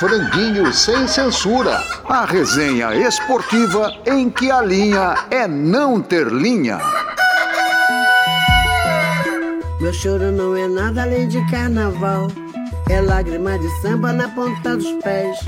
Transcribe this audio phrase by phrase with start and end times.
[0.00, 1.84] Franguinho Sem Censura.
[2.08, 6.78] A resenha esportiva em que a linha é não ter linha.
[9.78, 12.28] Meu choro não é nada além de carnaval.
[12.88, 15.38] É lágrima de samba na ponta dos pés.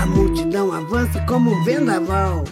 [0.00, 2.44] A multidão avança como um vendaval.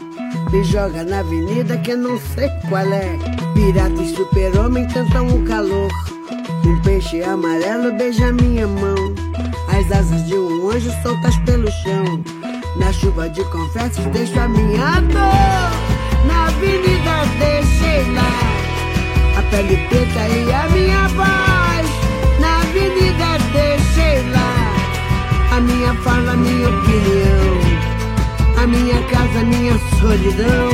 [0.50, 3.16] Me joga na avenida que não sei qual é.
[3.54, 5.92] Pirata e super-homem cantam o calor.
[6.66, 9.15] Um peixe amarelo beija minha mão.
[9.78, 12.24] As asas de um anjo soltas pelo chão.
[12.76, 15.70] Na chuva de confetes deixo a minha dor.
[16.26, 19.38] Na avenida deixei lá.
[19.38, 21.86] A pele preta e a minha voz.
[22.40, 25.56] Na avenida deixei lá.
[25.56, 27.56] A minha fala, a minha opinião.
[28.62, 30.70] A minha casa, a minha solidão.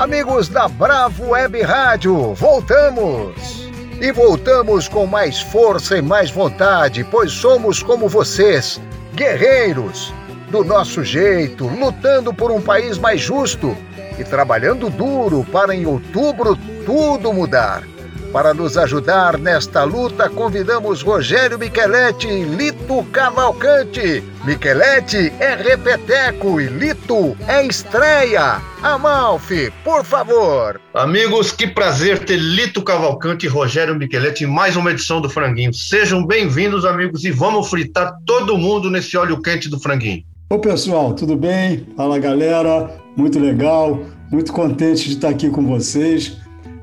[0.00, 3.51] Amigos da Bravo Web Rádio, voltamos!
[4.00, 8.80] E voltamos com mais força e mais vontade, pois somos como vocês,
[9.14, 10.12] guerreiros,
[10.50, 13.76] do nosso jeito, lutando por um país mais justo
[14.18, 17.91] e trabalhando duro para em outubro tudo mudar.
[18.32, 24.24] Para nos ajudar nesta luta, convidamos Rogério Micheletti e Lito Cavalcante.
[24.46, 28.62] Micheletti é repeteco e Lito é estreia.
[28.82, 30.80] Amalfi, por favor.
[30.94, 35.74] Amigos, que prazer ter Lito Cavalcante e Rogério Micheletti em mais uma edição do Franguinho.
[35.74, 40.24] Sejam bem-vindos, amigos, e vamos fritar todo mundo nesse óleo quente do Franguinho.
[40.50, 41.86] Ô pessoal, tudo bem?
[41.98, 46.41] Fala galera, muito legal, muito contente de estar aqui com vocês.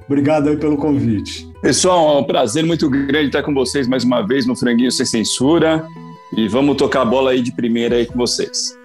[0.10, 1.48] Obrigado aí pelo convite.
[1.62, 5.06] Pessoal, é um prazer muito grande estar com vocês mais uma vez no Franguinho Sem
[5.06, 5.86] Censura.
[6.36, 8.76] E vamos tocar a bola aí de primeira aí com vocês.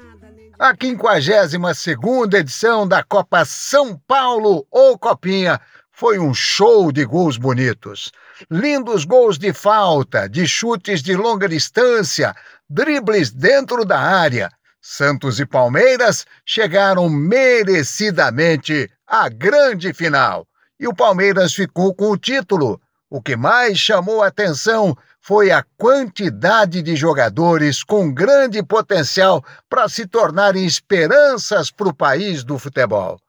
[0.58, 5.58] A 52ª edição da Copa São Paulo ou Copinha
[5.90, 8.12] foi um show de gols bonitos.
[8.50, 12.34] Lindos gols de falta, de chutes de longa distância,
[12.68, 14.50] dribles dentro da área.
[14.78, 20.46] Santos e Palmeiras chegaram merecidamente à grande final.
[20.78, 22.80] E o Palmeiras ficou com o título.
[23.08, 29.88] O que mais chamou a atenção foi a quantidade de jogadores com grande potencial para
[29.88, 33.20] se tornarem esperanças para o país do futebol.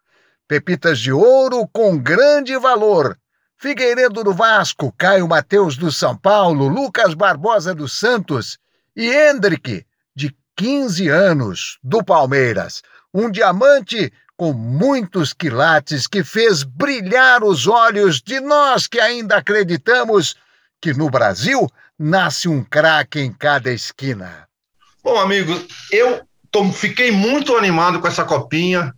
[0.48, 3.18] Pepitas de ouro com grande valor.
[3.58, 8.58] Figueiredo do Vasco, Caio Mateus do São Paulo, Lucas Barbosa do Santos
[8.96, 9.86] e Hendrick,
[10.16, 12.82] de 15 anos, do Palmeiras.
[13.14, 20.36] Um diamante com muitos quilates que fez brilhar os olhos de nós que ainda acreditamos
[20.82, 24.46] que no Brasil nasce um craque em cada esquina.
[25.04, 28.94] Bom, amigos, eu tô- fiquei muito animado com essa copinha,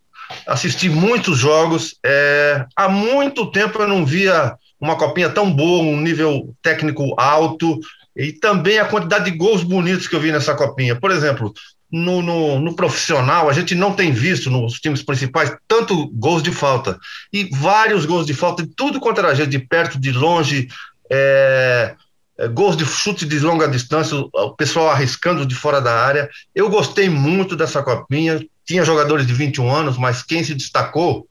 [0.47, 1.95] assisti muitos jogos.
[2.03, 7.79] é, há muito tempo eu não via uma copinha tão boa, um nível técnico alto,
[8.15, 10.99] e também a quantidade de gols bonitos que eu vi nessa copinha.
[10.99, 11.53] Por exemplo,
[11.91, 16.51] no, no, no profissional, a gente não tem visto nos times principais tanto gols de
[16.51, 16.99] falta.
[17.31, 20.67] E vários gols de falta, de tudo quanto era jeito, de perto, de longe,
[21.09, 21.95] é,
[22.37, 26.29] é, gols de chute de longa distância, o pessoal arriscando de fora da área.
[26.53, 28.45] Eu gostei muito dessa copinha.
[28.65, 31.25] Tinha jogadores de 21 anos, mas quem se destacou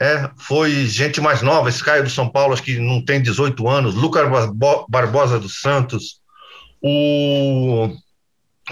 [0.00, 1.68] é, foi gente mais nova.
[1.68, 3.94] Esse Caio do São Paulo, acho que não tem 18 anos.
[3.94, 6.18] Lucas Barbo- Barbosa dos Santos.
[6.82, 7.90] O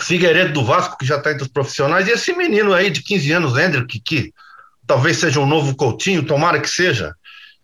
[0.01, 2.09] Figueiredo do Vasco, que já está entre os profissionais.
[2.09, 4.33] E esse menino aí de 15 anos, Hendrick, que,
[4.87, 7.15] talvez seja um novo Coutinho, tomara que seja.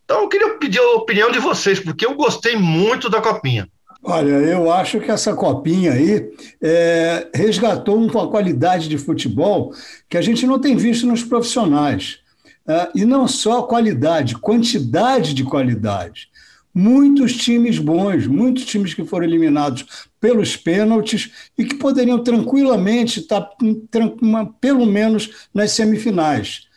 [0.05, 3.69] Então eu queria pedir a opinião de vocês, porque eu gostei muito da copinha.
[4.03, 6.31] Olha, eu acho que essa copinha aí
[6.63, 9.73] é, resgatou uma qualidade de futebol
[10.09, 12.21] que a gente não tem visto nos profissionais.
[12.67, 16.29] É, e não só qualidade, quantidade de qualidade.
[16.81, 19.85] Muitos times bons, muitos times que foram eliminados
[20.21, 21.29] pelos pênaltis
[21.59, 23.51] e que poderiam tranquilamente estar,
[24.61, 26.69] pelo menos, nas semifinais.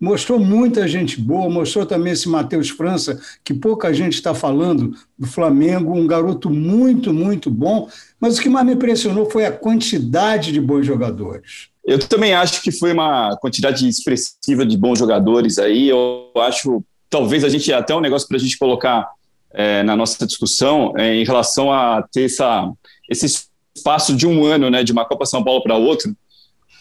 [0.00, 5.26] Mostrou muita gente boa, mostrou também esse Matheus França, que pouca gente está falando do
[5.26, 7.86] Flamengo, um garoto muito, muito bom,
[8.18, 11.68] mas o que mais me impressionou foi a quantidade de bons jogadores.
[11.84, 15.90] Eu também acho que foi uma quantidade expressiva de bons jogadores aí.
[15.90, 19.06] Eu acho, talvez a gente até um negócio para a gente colocar
[19.52, 22.70] é, na nossa discussão é, em relação a ter essa,
[23.08, 26.12] esse espaço de um ano, né, de uma Copa São Paulo para outra,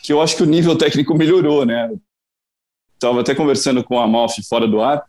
[0.04, 1.92] que eu acho que o nível técnico melhorou, né?
[2.94, 5.04] Estava até conversando com a Malfi fora do ar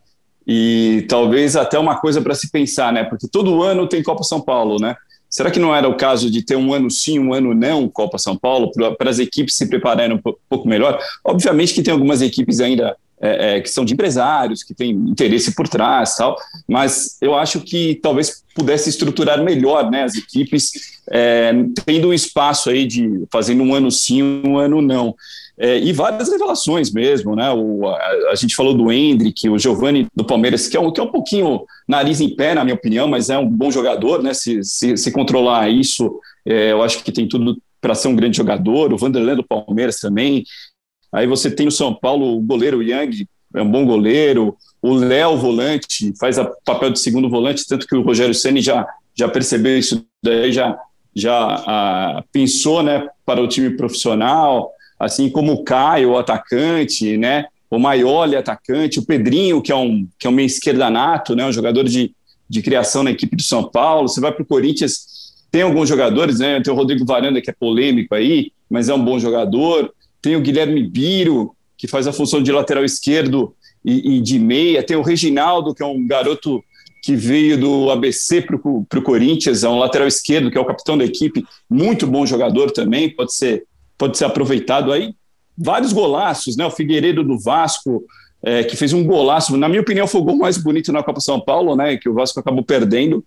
[0.47, 3.05] e talvez até uma coisa para se pensar, né?
[3.05, 4.97] Porque todo ano tem Copa São Paulo, né?
[5.29, 8.19] Será que não era o caso de ter um ano sim, um ano não Copa
[8.19, 10.99] São Paulo, para as equipes se prepararem um po- pouco melhor?
[11.25, 15.55] Obviamente que tem algumas equipes ainda é, é, que são de empresários, que têm interesse
[15.55, 16.37] por trás, tal.
[16.67, 21.53] Mas eu acho que talvez pudesse estruturar melhor, né, as equipes, é,
[21.85, 25.15] tendo um espaço aí de fazendo um ano sim, um ano não.
[25.59, 27.51] É, e várias revelações mesmo, né?
[27.53, 30.99] O, a, a, gente falou do Hendrick, o Giovanni do Palmeiras, que é, um, que
[30.99, 34.33] é um pouquinho nariz em pé, na minha opinião, mas é um bom jogador, né?
[34.33, 38.39] Se, se, se controlar isso, é, eu acho que tem tudo para ser um grande
[38.39, 38.93] jogador.
[38.93, 40.45] O Vanderlei do Palmeiras também.
[41.13, 44.57] Aí você tem no São Paulo o goleiro Yang, é um bom goleiro.
[44.81, 48.87] O Léo, volante, faz o papel de segundo volante, tanto que o Rogério Ceni já,
[49.15, 50.79] já percebeu isso daí, já,
[51.15, 51.35] já
[51.67, 57.47] ah, pensou né, para o time profissional assim como o Caio, o atacante, né?
[57.71, 61.47] O Maioli, atacante, o Pedrinho, que é um, que é um meio esquerda nato, né?
[61.47, 62.13] Um jogador de,
[62.47, 64.09] de criação na equipe do São Paulo.
[64.09, 66.61] Você vai para o Corinthians, tem alguns jogadores, né?
[66.61, 69.91] Tem o Rodrigo Varanda, que é polêmico aí, mas é um bom jogador.
[70.21, 74.83] Tem o Guilherme Biro, que faz a função de lateral esquerdo e, e de meia.
[74.83, 76.63] Tem o Reginaldo, que é um garoto
[77.03, 80.99] que veio do ABC para o Corinthians, é um lateral esquerdo, que é o capitão
[80.99, 83.65] da equipe, muito bom jogador também, pode ser
[84.01, 85.15] pode ser aproveitado aí.
[85.57, 86.65] Vários golaços, né?
[86.65, 88.03] O Figueiredo do Vasco,
[88.43, 91.21] é, que fez um golaço, na minha opinião, foi o gol mais bonito na Copa
[91.21, 91.99] São Paulo, né?
[91.99, 93.23] Que o Vasco acabou perdendo.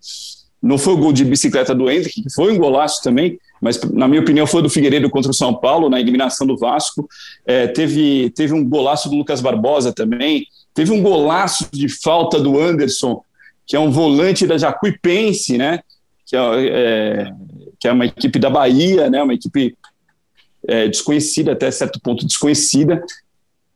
[0.60, 4.06] Não foi o gol de bicicleta do Hendrick, que foi um golaço também, mas na
[4.06, 7.08] minha opinião foi do Figueiredo contra o São Paulo, na eliminação do Vasco.
[7.46, 10.46] É, teve, teve um golaço do Lucas Barbosa também.
[10.74, 13.22] Teve um golaço de falta do Anderson,
[13.66, 15.80] que é um volante da Jacuipense, né?
[16.26, 17.32] Que é, é,
[17.80, 19.22] que é uma equipe da Bahia, né?
[19.22, 19.74] Uma equipe
[20.68, 23.02] é, desconhecida, até certo ponto desconhecida,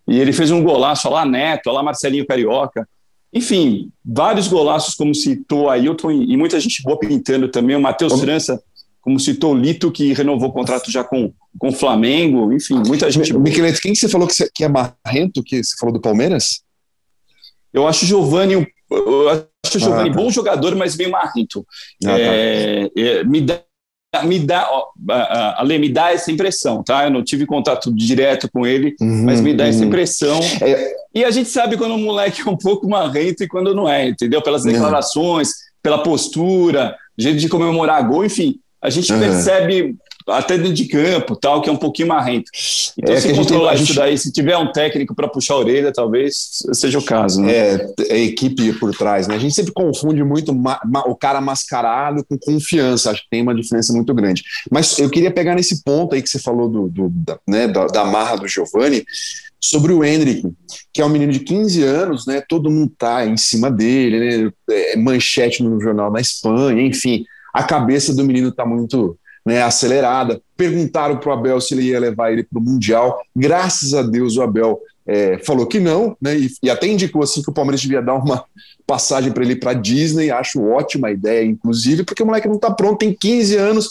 [0.07, 2.87] e ele fez um golaço, lá Neto, lá Marcelinho Carioca,
[3.33, 8.63] enfim, vários golaços, como citou Ailton, e muita gente boa pintando também, o Matheus França,
[9.09, 13.11] como citou o Lito, que renovou o contrato já com, com o Flamengo, enfim, muita
[13.11, 16.01] gente Michelete, quem que você falou que, você, que é marrento, que você falou do
[16.01, 16.61] Palmeiras?
[17.73, 20.19] Eu acho o Giovanni, eu acho o Giovanni ah, tá.
[20.19, 21.67] bom jogador, mas meio marrento.
[22.05, 22.19] Ah, tá.
[22.19, 23.63] é, é, me dá
[24.25, 24.87] me dá, ó,
[25.57, 27.05] Ale, me dá essa impressão, tá?
[27.05, 29.71] Eu não tive contato direto com ele, uhum, mas me dá uhum.
[29.71, 30.41] essa impressão.
[30.63, 30.95] É...
[31.15, 34.09] E a gente sabe quando o moleque é um pouco marrento e quando não é,
[34.09, 34.43] entendeu?
[34.43, 35.51] Pelas declarações,
[35.83, 39.19] pela postura, jeito de comemorar gol, enfim, a gente uhum.
[39.19, 39.97] percebe
[40.29, 42.51] até dentro de campo, tal, que é um pouquinho marrento.
[42.99, 46.61] Então, é se controlar isso daí, se tiver um técnico para puxar a orelha, talvez
[46.73, 47.41] seja o caso.
[47.41, 47.53] Né?
[47.53, 49.37] É, é equipe por trás, né?
[49.37, 50.55] A gente sempre confunde muito
[51.07, 54.43] o cara mascarado com confiança, acho que tem uma diferença muito grande.
[54.71, 57.87] Mas eu queria pegar nesse ponto aí que você falou do, do da, né, da,
[57.87, 59.05] da marra do Giovanni,
[59.61, 60.43] sobre o Hendrick,
[60.93, 62.43] que é um menino de 15 anos, né?
[62.49, 64.53] Todo mundo tá em cima dele, né?
[64.71, 70.41] É, manchete no jornal na Espanha, enfim, a cabeça do menino tá muito né, acelerada.
[70.57, 73.21] Perguntaram para o Abel se ele ia levar ele para o Mundial.
[73.35, 77.43] Graças a Deus o Abel é, falou que não, né, e, e, até indicou assim
[77.43, 78.45] que o Palmeiras devia dar uma
[78.87, 80.31] passagem para ele para Disney.
[80.31, 83.89] Acho ótima ideia, inclusive, porque o moleque não está pronto, tem 15 anos.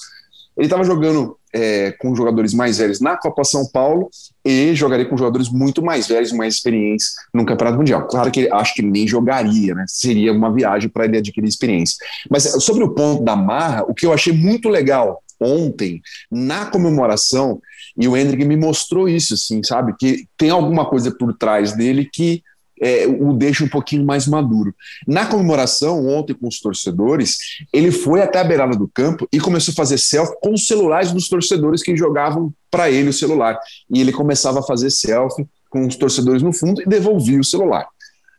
[0.55, 4.09] Ele estava jogando é, com jogadores mais velhos na Copa São Paulo
[4.45, 8.07] e jogaria com jogadores muito mais velhos, mais experientes no Campeonato Mundial.
[8.07, 9.83] Claro que ele, acho que nem jogaria, né?
[9.87, 11.97] Seria uma viagem para ele adquirir experiência.
[12.29, 16.01] Mas sobre o ponto da marra, o que eu achei muito legal ontem,
[16.31, 17.59] na comemoração,
[17.99, 19.93] e o Hendrick me mostrou isso, assim, sabe?
[19.99, 22.43] Que tem alguma coisa por trás dele que
[22.81, 24.73] é, o deixa um pouquinho mais maduro.
[25.07, 27.37] Na comemoração, ontem com os torcedores,
[27.73, 31.11] ele foi até a beirada do campo e começou a fazer selfie com os celulares
[31.11, 33.59] dos torcedores que jogavam para ele o celular.
[33.89, 37.87] E ele começava a fazer selfie com os torcedores no fundo e devolvia o celular.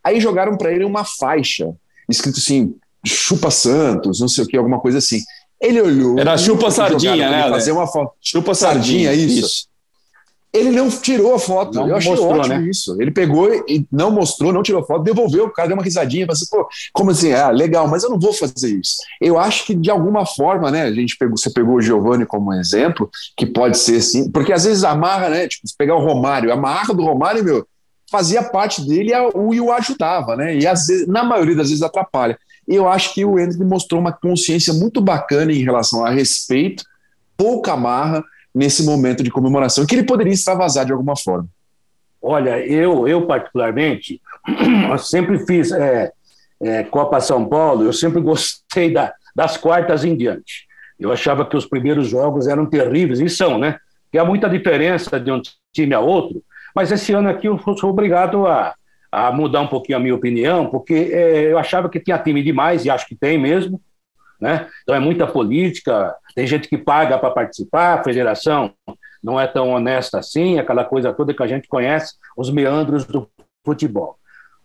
[0.03, 1.69] Aí jogaram para ele uma faixa,
[2.09, 2.75] escrito assim,
[3.05, 5.21] chupa Santos, não sei o que, alguma coisa assim.
[5.61, 6.17] Ele olhou.
[6.17, 7.49] Era chupa sardinha, né?
[7.49, 8.13] Fazer uma foto.
[8.21, 9.45] Chupa sardinha, isso.
[9.45, 9.68] isso.
[10.51, 11.75] Ele não tirou a foto.
[11.75, 12.69] Não eu achei mostrou, ótimo né?
[12.69, 12.99] isso.
[12.99, 15.45] Ele pegou e não mostrou, não tirou foto, devolveu.
[15.45, 17.31] O cara deu uma risadinha, falou assim, pô, como assim?
[17.33, 18.95] Ah, legal, mas eu não vou fazer isso.
[19.21, 20.83] Eu acho que de alguma forma, né?
[20.83, 24.63] A gente pegou, você pegou o Giovanni como exemplo, que pode ser assim, porque às
[24.63, 25.47] vezes amarra, né?
[25.47, 27.67] Tipo, se pegar o Romário, a marra do Romário, meu,
[28.09, 30.55] fazia parte dele e o ajudava, né?
[30.57, 32.37] E às vezes, na maioria das vezes atrapalha.
[32.67, 36.83] E eu acho que o Hendrick mostrou uma consciência muito bacana em relação a respeito,
[37.37, 38.23] pouca marra
[38.59, 41.47] nesse momento de comemoração, que ele poderia extravasar de alguma forma.
[42.21, 44.21] Olha, eu, eu particularmente,
[44.91, 46.11] eu sempre fiz é,
[46.61, 50.67] é, Copa São Paulo, eu sempre gostei da, das quartas em diante.
[50.99, 53.77] Eu achava que os primeiros jogos eram terríveis, e são, né?
[54.11, 55.41] Que há muita diferença de um
[55.73, 56.43] time a outro,
[56.75, 58.75] mas esse ano aqui eu sou obrigado a,
[59.09, 62.83] a mudar um pouquinho a minha opinião, porque é, eu achava que tinha time demais,
[62.83, 63.81] e acho que tem mesmo,
[64.41, 64.67] né?
[64.83, 68.71] Então é muita política, tem gente que paga para participar, a federação
[69.21, 73.29] não é tão honesta assim, aquela coisa toda que a gente conhece, os meandros do
[73.65, 74.15] futebol.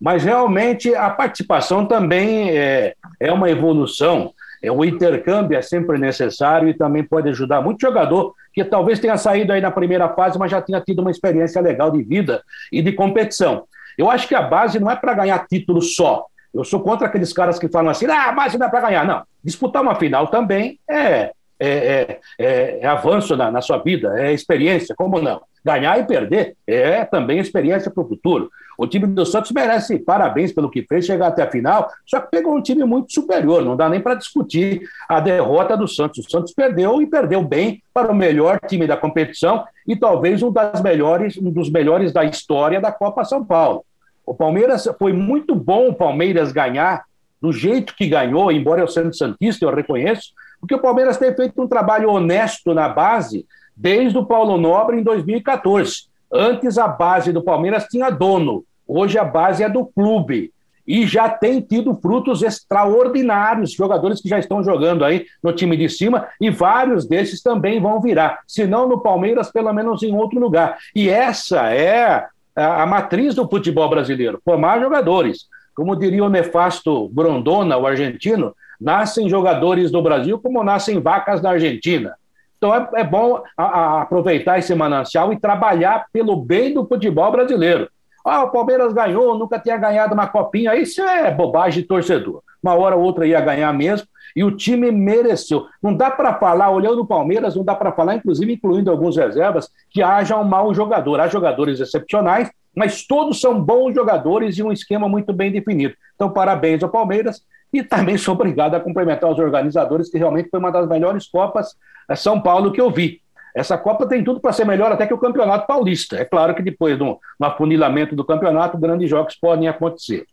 [0.00, 4.32] Mas realmente a participação também é, é uma evolução.
[4.62, 9.16] É, o intercâmbio é sempre necessário e também pode ajudar muito jogador que talvez tenha
[9.16, 12.40] saído aí na primeira fase, mas já tenha tido uma experiência legal de vida
[12.70, 13.64] e de competição.
[13.98, 16.26] Eu acho que a base não é para ganhar título só.
[16.54, 19.04] Eu sou contra aqueles caras que falam assim, ah, a base não é para ganhar.
[19.04, 24.14] Não, disputar uma final também é, é, é, é, é avanço na, na sua vida,
[24.18, 25.42] é experiência, como não?
[25.64, 28.50] Ganhar e perder é também experiência para o futuro.
[28.76, 32.30] O time do Santos merece parabéns pelo que fez, chegar até a final, só que
[32.30, 36.26] pegou um time muito superior, não dá nem para discutir a derrota do Santos.
[36.26, 40.50] O Santos perdeu e perdeu bem para o melhor time da competição e talvez um,
[40.50, 43.84] das melhores, um dos melhores da história da Copa São Paulo.
[44.26, 47.04] O Palmeiras foi muito bom o Palmeiras ganhar
[47.40, 50.32] do jeito que ganhou, embora eu sendo santista, eu reconheço,
[50.64, 53.44] porque o Palmeiras tem feito um trabalho honesto na base
[53.76, 56.06] desde o Paulo Nobre em 2014.
[56.32, 60.54] Antes a base do Palmeiras tinha dono, hoje a base é do clube.
[60.86, 65.88] E já tem tido frutos extraordinários, jogadores que já estão jogando aí no time de
[65.90, 68.40] cima, e vários desses também vão virar.
[68.46, 70.78] Se não no Palmeiras, pelo menos em outro lugar.
[70.96, 75.46] E essa é a, a matriz do futebol brasileiro: formar jogadores.
[75.74, 81.50] Como diria o nefasto Grondona, o argentino, nascem jogadores do Brasil como nascem vacas na
[81.50, 82.14] Argentina.
[82.56, 87.30] Então é, é bom a, a aproveitar esse manancial e trabalhar pelo bem do futebol
[87.30, 87.88] brasileiro.
[88.24, 90.74] Ah, o Palmeiras ganhou, nunca tinha ganhado uma copinha.
[90.74, 92.42] Isso é bobagem de torcedor.
[92.62, 95.66] Uma hora ou outra ia ganhar mesmo, e o time mereceu.
[95.82, 99.70] Não dá para falar, olhando o Palmeiras, não dá para falar, inclusive incluindo alguns reservas,
[99.90, 101.20] que haja um mau jogador.
[101.20, 105.94] Há jogadores excepcionais, mas todos são bons jogadores e um esquema muito bem definido.
[106.14, 110.58] Então, parabéns ao Palmeiras e também sou obrigado a cumprimentar os organizadores, que realmente foi
[110.58, 111.76] uma das melhores Copas
[112.08, 113.20] é São Paulo que eu vi.
[113.54, 116.16] Essa Copa tem tudo para ser melhor até que o Campeonato Paulista.
[116.16, 120.26] É claro que depois do afunilamento do campeonato, grandes jogos podem acontecer.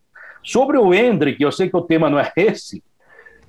[0.43, 2.83] Sobre o Hendrick, eu sei que o tema não é esse,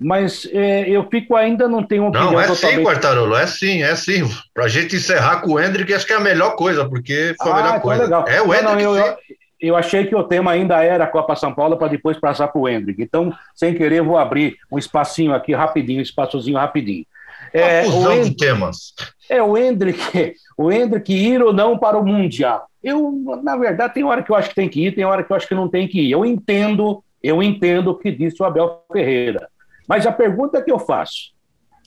[0.03, 2.79] mas é, eu fico ainda não tenho opinião Não, é totalmente...
[2.79, 4.29] sim, Quartarolo, é sim, é sim.
[4.53, 7.53] Para a gente encerrar com o Hendrick, acho que é a melhor coisa, porque foi
[7.53, 8.03] a melhor ah, coisa.
[8.05, 8.25] Legal.
[8.29, 8.65] É o Hendrick.
[8.65, 9.17] Não, eu,
[9.61, 12.61] eu achei que o tema ainda era a Copa São Paulo para depois passar para
[12.61, 13.01] o Hendrick.
[13.01, 17.07] Então, sem querer, vou abrir um espacinho aqui rapidinho, um espaçozinho rapidinho.
[17.53, 18.95] É, o Hendrick, de temas.
[19.29, 22.67] É, o Hendrick, o Hendrick ir ou não para o Mundial.
[22.83, 25.31] Eu, na verdade, tem hora que eu acho que tem que ir, tem hora que
[25.31, 26.11] eu acho que não tem que ir.
[26.11, 29.49] Eu entendo, eu entendo o que disse o Abel Ferreira.
[29.89, 31.33] Mas a pergunta que eu faço,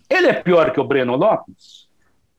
[0.10, 1.88] ele é pior que o Breno Lopes?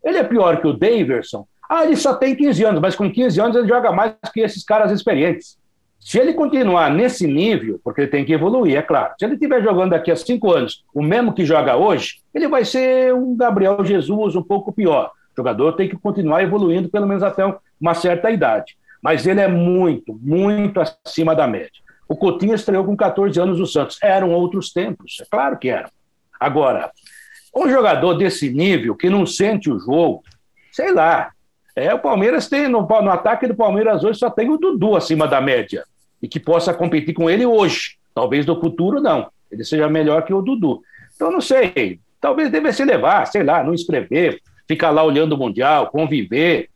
[0.05, 1.47] Ele é pior que o Daverson?
[1.69, 4.63] Ah, ele só tem 15 anos, mas com 15 anos ele joga mais que esses
[4.63, 5.59] caras experientes.
[5.99, 9.15] Se ele continuar nesse nível, porque ele tem que evoluir, é claro.
[9.19, 12.65] Se ele estiver jogando daqui a cinco anos o mesmo que joga hoje, ele vai
[12.65, 15.11] ser um Gabriel Jesus um pouco pior.
[15.33, 17.43] O jogador tem que continuar evoluindo, pelo menos até
[17.81, 18.77] uma certa idade.
[19.03, 21.83] Mas ele é muito, muito acima da média.
[22.09, 23.99] O Coutinho estreou com 14 anos no Santos.
[24.03, 25.91] Eram outros tempos, é claro que eram.
[26.39, 26.91] Agora,
[27.55, 30.23] um jogador desse nível que não sente o jogo,
[30.71, 31.31] sei lá,
[31.75, 35.29] é, o Palmeiras tem, no, no ataque do Palmeiras hoje só tem o Dudu acima
[35.29, 35.85] da média.
[36.23, 37.97] E que possa competir com ele hoje.
[38.15, 39.31] Talvez no futuro, não.
[39.53, 40.81] Ele seja melhor que o Dudu.
[41.15, 42.01] Então, não sei.
[42.19, 46.71] Talvez devesse levar, sei lá, não escrever, ficar lá olhando o Mundial, conviver.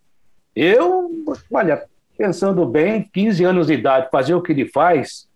[0.54, 1.10] Eu,
[1.50, 1.82] olha,
[2.20, 5.26] pensando bem, 15 anos de idade, fazer o que ele faz,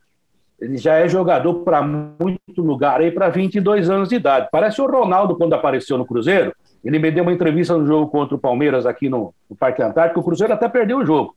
[0.60, 4.48] ele já é jogador para muito lugar aí para 22 anos de idade.
[4.52, 6.54] Parece o Ronaldo quando apareceu no Cruzeiro.
[6.84, 10.20] Ele me deu uma entrevista no jogo contra o Palmeiras aqui no, no Parque Antártico.
[10.20, 11.34] O Cruzeiro até perdeu o jogo.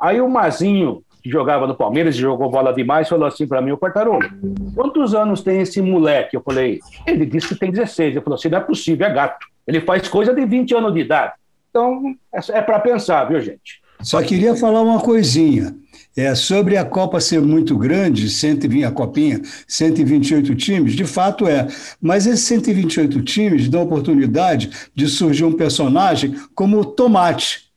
[0.00, 3.72] Aí o Mazinho, que jogava no Palmeiras e jogou bola demais, falou assim para mim:
[3.72, 4.30] Ô Quartarolo,
[4.76, 6.36] quantos anos tem esse moleque?
[6.36, 8.12] Eu falei: ele disse que tem 16.
[8.12, 9.44] Ele falou assim: não é possível, é gato.
[9.66, 11.32] Ele faz coisa de 20 anos de idade.
[11.68, 13.82] Então, é, é para pensar, viu, gente?
[14.02, 15.74] Só queria falar uma coisinha.
[16.16, 21.68] É, sobre a Copa ser muito grande, 120, a Copinha, 128 times, de fato é.
[22.00, 27.68] Mas esses 128 times dão oportunidade de surgir um personagem como o Tomate.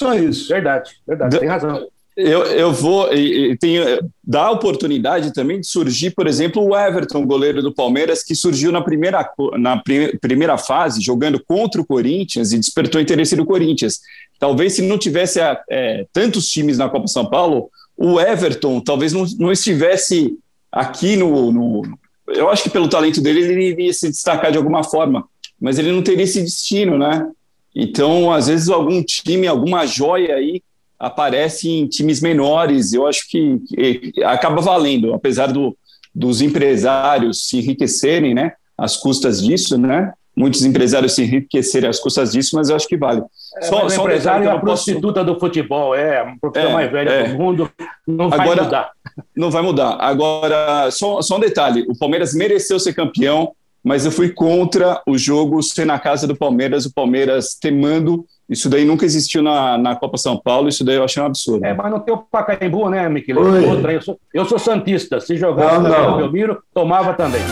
[0.00, 0.48] Só isso.
[0.48, 1.86] Verdade, verdade, tem razão.
[2.16, 3.12] Eu, eu vou.
[3.14, 3.76] E, tem,
[4.22, 8.82] dá oportunidade também de surgir, por exemplo, o Everton, goleiro do Palmeiras, que surgiu na
[8.82, 9.80] primeira, na
[10.20, 14.00] primeira fase, jogando contra o Corinthians e despertou interesse do Corinthians.
[14.40, 15.38] Talvez se não tivesse
[15.70, 20.34] é, tantos times na Copa São Paulo, o Everton talvez não, não estivesse
[20.72, 21.82] aqui no, no,
[22.26, 25.28] Eu acho que pelo talento dele ele iria se destacar de alguma forma,
[25.60, 27.30] mas ele não teria esse destino, né?
[27.76, 30.62] Então, às vezes, algum time, alguma joia aí
[30.98, 32.94] aparece em times menores.
[32.94, 35.76] Eu acho que, que acaba valendo, apesar do,
[36.14, 38.54] dos empresários se enriquecerem, né?
[38.76, 40.14] Às custas disso, né?
[40.40, 43.22] Muitos empresários se enriquecerem às custas disso, mas eu acho que vale.
[43.58, 45.34] É, só, só o empresário é a prostituta posso...
[45.34, 47.28] do futebol, é a profissão é, mais velha é.
[47.28, 47.70] do mundo,
[48.06, 48.90] não vai Agora, mudar.
[49.36, 49.96] Não vai mudar.
[50.00, 53.52] Agora, só, só um detalhe: o Palmeiras mereceu ser campeão,
[53.84, 58.24] mas eu fui contra o jogo ser na casa do Palmeiras, o Palmeiras temando.
[58.48, 61.64] Isso daí nunca existiu na, na Copa São Paulo, isso daí eu achei um absurdo.
[61.64, 63.38] É, mas não tem o Pacaembu, né, Miquel?
[63.38, 66.10] Outra, eu, sou, eu sou Santista, se jogasse não, não.
[66.12, 67.42] no Belmiro, tomava também.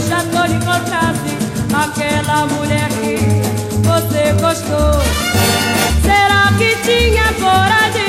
[0.00, 1.30] Meu chateau e encontrasse
[1.74, 3.16] aquela mulher que
[3.86, 5.00] você gostou,
[6.02, 7.99] será que tinha coragem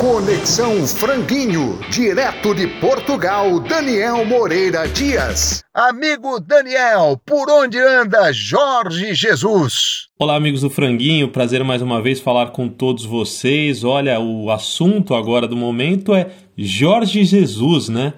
[0.00, 5.62] Conexão Franguinho, direto de Portugal, Daniel Moreira Dias.
[5.74, 10.08] Amigo Daniel, por onde anda Jorge Jesus?
[10.18, 13.84] Olá, amigos do Franguinho, prazer mais uma vez falar com todos vocês.
[13.84, 18.14] Olha, o assunto agora do momento é Jorge Jesus, né?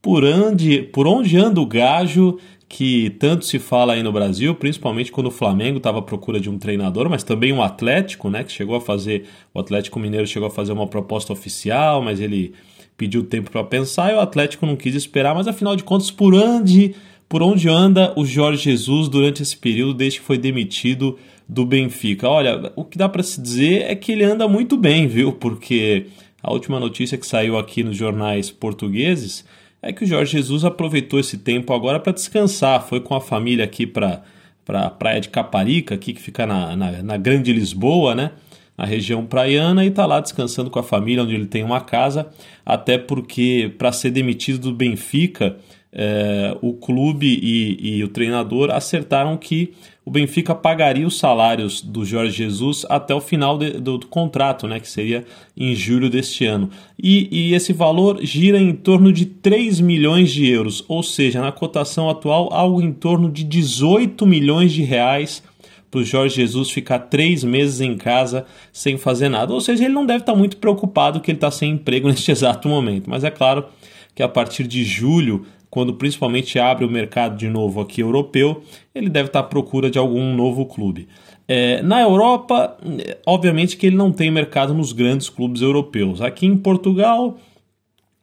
[0.00, 2.38] Por onde, por onde anda o gajo?
[2.68, 6.50] Que tanto se fala aí no Brasil, principalmente quando o Flamengo estava à procura de
[6.50, 10.48] um treinador, mas também o Atlético, né, que chegou a fazer, o Atlético Mineiro chegou
[10.48, 12.54] a fazer uma proposta oficial, mas ele
[12.96, 16.34] pediu tempo para pensar e o Atlético não quis esperar, mas afinal de contas, por
[16.34, 16.94] onde,
[17.28, 21.18] por onde anda o Jorge Jesus durante esse período desde que foi demitido
[21.48, 22.28] do Benfica?
[22.28, 25.32] Olha, o que dá para se dizer é que ele anda muito bem, viu?
[25.32, 26.06] Porque
[26.42, 29.44] a última notícia que saiu aqui nos jornais portugueses
[29.84, 32.82] é que o Jorge Jesus aproveitou esse tempo agora para descansar.
[32.82, 34.22] Foi com a família aqui para
[34.66, 38.30] a praia de Caparica, aqui que fica na, na, na, Grande Lisboa, né?
[38.78, 42.28] Na região praiana, e está lá descansando com a família, onde ele tem uma casa,
[42.64, 45.58] até porque para ser demitido do Benfica,
[45.94, 49.72] é, o clube e, e o treinador acertaram que
[50.04, 54.66] o Benfica pagaria os salários do Jorge Jesus até o final de, do, do, contrato,
[54.66, 55.24] né, que seria
[55.56, 56.68] em julho deste ano.
[57.00, 61.52] E, e, esse valor gira em torno de 3 milhões de euros, ou seja, na
[61.52, 65.42] cotação atual, algo em torno de 18 milhões de reais
[65.90, 69.54] para o Jorge Jesus ficar três meses em casa sem fazer nada.
[69.54, 72.68] Ou seja, ele não deve estar muito preocupado que ele está sem emprego neste exato
[72.68, 73.08] momento.
[73.08, 73.64] Mas é claro
[74.12, 78.62] que a partir de julho quando principalmente abre o mercado de novo aqui europeu,
[78.94, 81.08] ele deve estar à procura de algum novo clube.
[81.48, 82.78] É, na Europa,
[83.26, 86.20] obviamente que ele não tem mercado nos grandes clubes europeus.
[86.20, 87.38] Aqui em Portugal,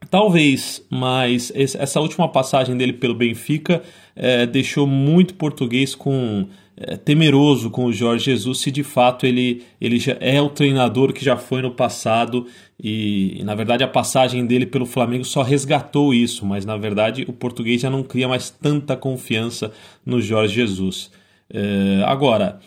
[0.10, 3.84] talvez, mas essa última passagem dele pelo Benfica
[4.16, 6.48] é, deixou muito português com é,
[7.04, 11.24] temeroso com o Jorge Jesus se de fato ele, ele já é o treinador que
[11.24, 12.48] já foi no passado
[12.82, 17.26] e, e, na verdade a passagem dele pelo Flamengo só resgatou isso, mas na verdade
[17.28, 19.72] o português já não cria mais tanta confiança
[20.06, 21.12] no Jorge Jesus.
[21.54, 22.60] É, agora,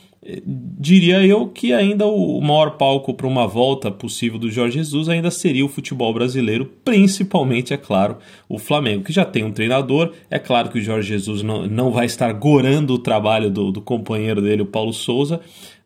[0.46, 5.30] diria eu que ainda o maior palco para uma volta possível do Jorge Jesus ainda
[5.30, 8.16] seria o futebol brasileiro, principalmente, é claro,
[8.48, 10.12] o Flamengo, que já tem um treinador.
[10.30, 13.82] É claro que o Jorge Jesus não, não vai estar gorando o trabalho do, do
[13.82, 15.40] companheiro dele, o Paulo Souza,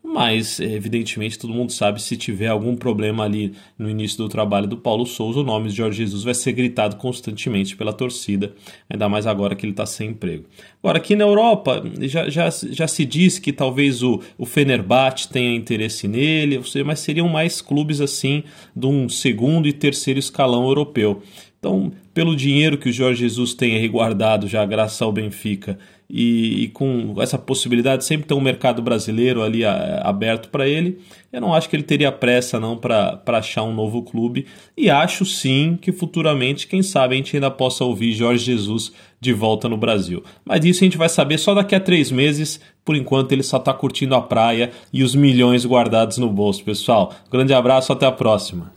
[0.09, 4.77] mas evidentemente todo mundo sabe se tiver algum problema ali no início do trabalho do
[4.77, 8.55] Paulo Souza, o nome de Jorge Jesus vai ser gritado constantemente pela torcida,
[8.89, 10.45] ainda mais agora que ele está sem emprego.
[10.83, 15.55] Agora, aqui na Europa, já, já, já se diz que talvez o, o Fenerbahçe tenha
[15.55, 18.43] interesse nele, mas seriam mais clubes assim
[18.75, 21.23] de um segundo e terceiro escalão europeu.
[21.59, 25.79] Então, pelo dinheiro que o Jorge Jesus tem guardado já graças ao Benfica
[26.11, 30.99] e, e, com essa possibilidade sempre ter um mercado brasileiro ali a, aberto para ele,
[31.31, 35.27] eu não acho que ele teria pressa não para achar um novo clube e acho
[35.27, 39.77] sim que futuramente, quem sabe, a gente ainda possa ouvir Jorge Jesus de volta no
[39.77, 40.23] Brasil.
[40.45, 43.59] Mas isso a gente vai saber só daqui a três meses, por enquanto ele só
[43.59, 47.13] está curtindo a praia e os milhões guardados no bolso, pessoal.
[47.31, 48.73] grande abraço, até a próxima.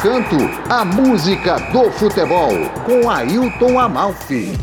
[0.00, 0.36] Canto,
[0.70, 2.52] a música do futebol,
[2.86, 4.56] com Ailton Amalfi.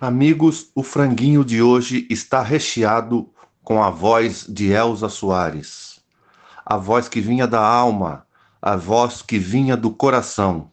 [0.00, 3.28] Amigos, o franguinho de hoje está recheado
[3.64, 5.98] com a voz de Elza Soares.
[6.64, 8.24] A voz que vinha da alma,
[8.62, 10.70] a voz que vinha do coração.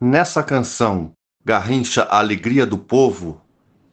[0.00, 1.12] Nessa canção,
[1.44, 3.40] Garrincha a Alegria do Povo,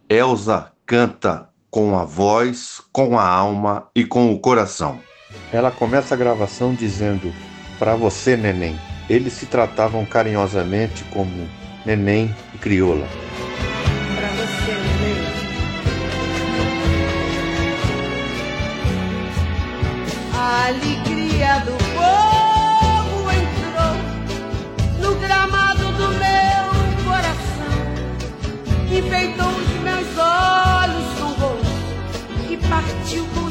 [0.10, 4.99] Elza canta com a voz, com a alma e com o coração.
[5.53, 7.31] Ela começa a gravação dizendo:
[7.77, 8.75] Para você, neném.
[9.09, 11.47] Eles se tratavam carinhosamente como
[11.85, 13.07] neném e crioula.
[14.15, 15.25] Pra você, neném.
[20.33, 23.95] A alegria do povo entrou
[25.01, 26.65] no gramado do meu
[27.05, 27.75] coração,
[28.91, 31.85] enfeitou os meus olhos com gosto
[32.49, 33.44] e partiu com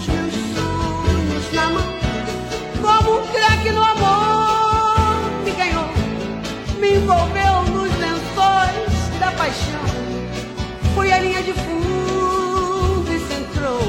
[7.15, 9.85] envolveu nos lençóis da paixão.
[10.95, 13.81] Foi a linha de fundo e centrou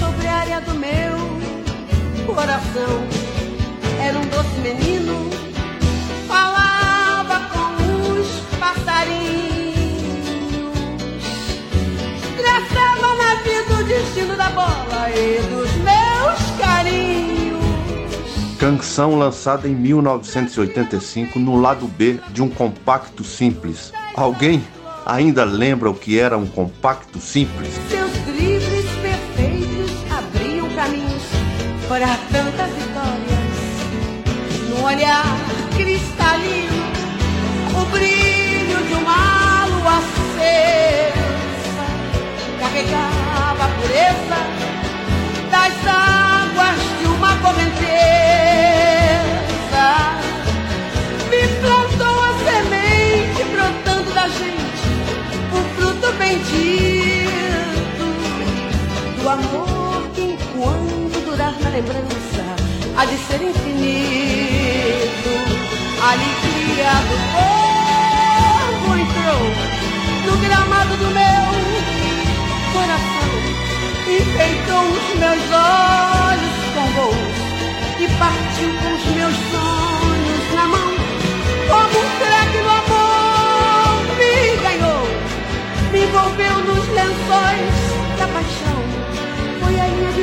[0.00, 1.18] sobre a área do meu
[2.34, 3.06] coração.
[4.00, 5.30] Era um doce menino,
[6.26, 9.72] falava com os passarinhos.
[12.36, 17.01] Traçava na vida o destino da bola e dos meus carinhos.
[18.62, 23.92] Canção lançada em 1985 no lado B de um compacto simples.
[24.14, 24.62] Alguém
[25.04, 27.74] ainda lembra o que era um compacto simples?
[27.88, 31.24] Seus dribles perfeitos abriam caminhos
[31.88, 33.42] para tantas vitórias.
[34.70, 35.24] No olhar
[35.76, 36.84] cristalino,
[37.74, 41.18] o brilho de uma lua acesa
[42.60, 44.38] carregava a pureza
[45.50, 48.01] das águas de uma correnteza.
[59.32, 62.44] Amor que enquanto durar na lembrança
[62.96, 65.32] há de ser infinito.
[66.02, 69.42] Alegria do povo entrou
[70.26, 71.44] no gramado do meu
[72.72, 73.32] coração,
[74.06, 77.36] enfeitou os meus olhos com gols
[78.00, 80.92] e partiu com os meus sonhos na mão.
[81.68, 85.02] Como um craque no amor me ganhou,
[85.92, 87.74] me envolveu nos lençóis
[88.18, 88.81] da paixão.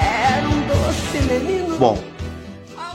[0.00, 1.76] Era um doce menino.
[1.78, 1.98] Bom,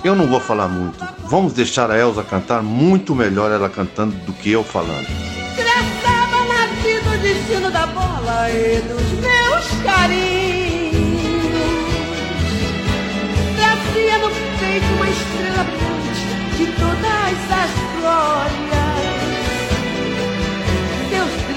[0.04, 1.04] eu não vou falar muito.
[1.28, 5.08] Vamos deixar a Elsa cantar muito melhor ela cantando do que eu falando.
[5.56, 10.96] Traçava na vida o destino da bola e dos meus carinhos.
[13.56, 18.85] Trazia no peito uma estrela brilhante de todas as glórias.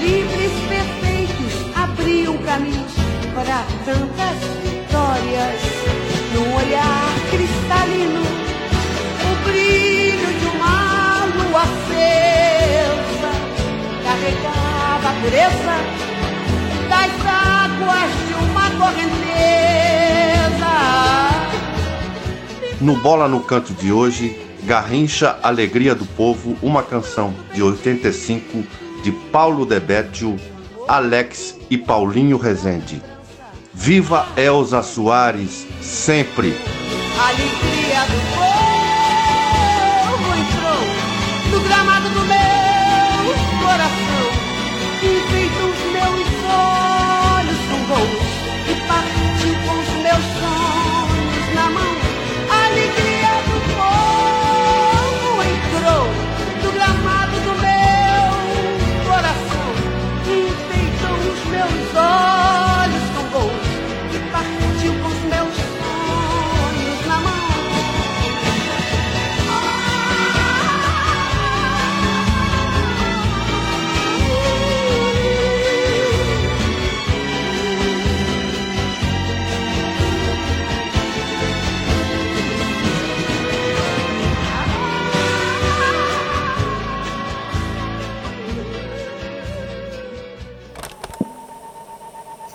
[0.09, 2.93] Dribles perfeitos abriam caminhos
[3.35, 5.61] para tantas vitórias.
[6.33, 8.23] No olhar cristalino,
[9.21, 13.31] o brilho de uma lua acesa
[14.03, 15.77] carregava a pureza
[16.89, 20.73] das águas de uma correnteza.
[22.81, 29.11] No Bola no Canto de hoje, Garrincha Alegria do Povo, uma canção de 85 de
[29.11, 30.37] Paulo Debétio,
[30.87, 33.01] Alex e Paulinho Rezende.
[33.73, 36.55] Viva Elza Soares, sempre!
[37.17, 38.68] Alegria do povo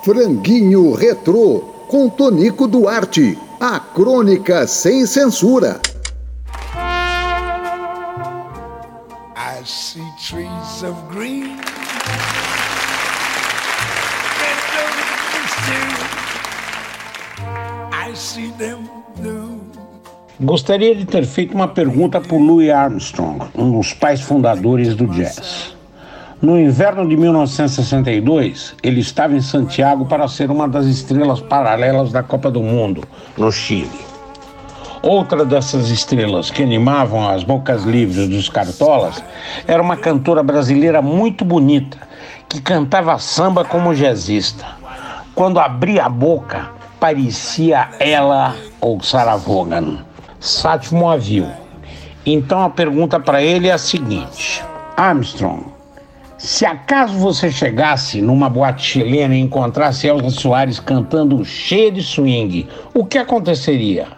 [0.04, 3.38] Franguinho Retrô, com Tonico Duarte.
[3.58, 5.80] A crônica sem censura.
[9.34, 11.56] I see trees of green.
[17.90, 18.86] I see them
[19.22, 19.58] do.
[20.38, 25.74] Gostaria de ter feito uma pergunta para Louis Armstrong, um dos pais fundadores do jazz.
[26.44, 32.22] No inverno de 1962, ele estava em Santiago para ser uma das estrelas paralelas da
[32.22, 33.02] Copa do Mundo,
[33.38, 34.04] no Chile.
[35.00, 39.24] Outra dessas estrelas que animavam as bocas livres dos cartolas
[39.66, 41.96] era uma cantora brasileira muito bonita,
[42.46, 44.66] que cantava samba como jazzista.
[45.34, 46.68] Quando abria a boca,
[47.00, 50.04] parecia ela ou Sarah Vaughan.
[50.38, 51.46] Sátimo a viu.
[52.26, 54.62] Então a pergunta para ele é a seguinte:
[54.94, 55.73] Armstrong,
[56.44, 62.68] se acaso você chegasse numa boate chilena e encontrasse Elza Soares cantando cheia de swing,
[62.92, 64.08] o que aconteceria?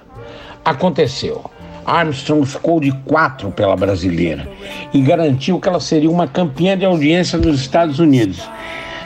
[0.64, 1.48] Aconteceu.
[1.84, 4.50] Armstrong ficou de quatro pela brasileira
[4.92, 8.42] e garantiu que ela seria uma campeã de audiência nos Estados Unidos,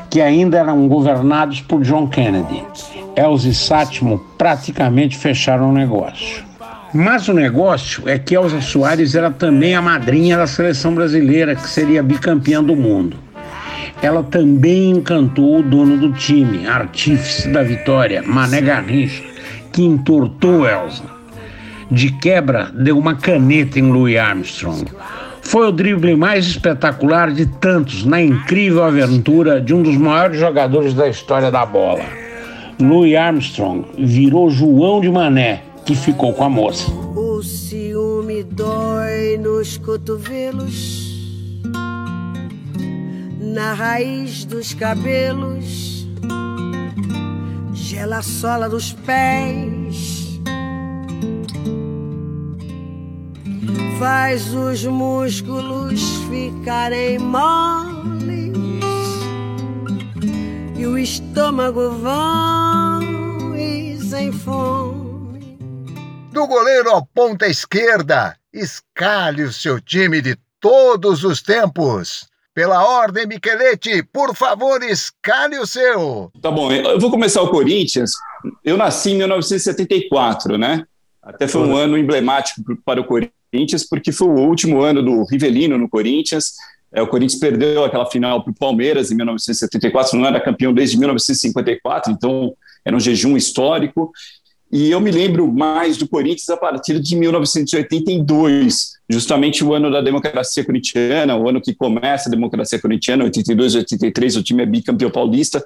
[0.09, 2.65] que ainda eram governados por John Kennedy.
[3.15, 6.50] Elza e Sátimo praticamente fecharam o negócio.
[6.93, 11.69] Mas o negócio é que Elza Soares era também a madrinha da seleção brasileira, que
[11.69, 13.17] seria bicampeã do mundo.
[14.03, 19.23] Ela também encantou o dono do time, artífice da vitória, Mané Garrincha,
[19.73, 21.05] que entortou Elza.
[21.89, 24.85] De quebra, deu uma caneta em Louis Armstrong.
[25.43, 30.93] Foi o drible mais espetacular de tantos na incrível aventura de um dos maiores jogadores
[30.95, 32.05] da história da bola.
[32.81, 36.89] Louis Armstrong virou João de Mané, que ficou com a moça.
[37.17, 41.11] O ciúme dói nos cotovelos,
[43.41, 46.07] na raiz dos cabelos,
[47.73, 50.41] gela a sola dos pés,
[53.99, 56.01] faz os músculos
[56.31, 58.57] ficarem moles
[60.79, 65.00] e o estômago vão e sem fome.
[66.41, 72.27] Do goleiro ao ponta esquerda, escalhe o seu time de todos os tempos.
[72.55, 76.33] Pela ordem, Micheletti, por favor, escalhe o seu.
[76.41, 78.13] Tá bom, eu vou começar o Corinthians.
[78.65, 80.87] Eu nasci em 1974, né?
[81.23, 85.77] Até foi um ano emblemático para o Corinthians, porque foi o último ano do Rivelino
[85.77, 86.55] no Corinthians.
[86.91, 90.97] É, o Corinthians perdeu aquela final para o Palmeiras em 1974, não era campeão desde
[90.97, 94.11] 1954, então era um jejum histórico.
[94.73, 100.01] E eu me lembro mais do Corinthians a partir de 1982, justamente o ano da
[100.01, 105.11] democracia corintiana, o ano que começa a democracia corintiana, 82, 83, o time é bicampeão
[105.11, 105.65] paulista.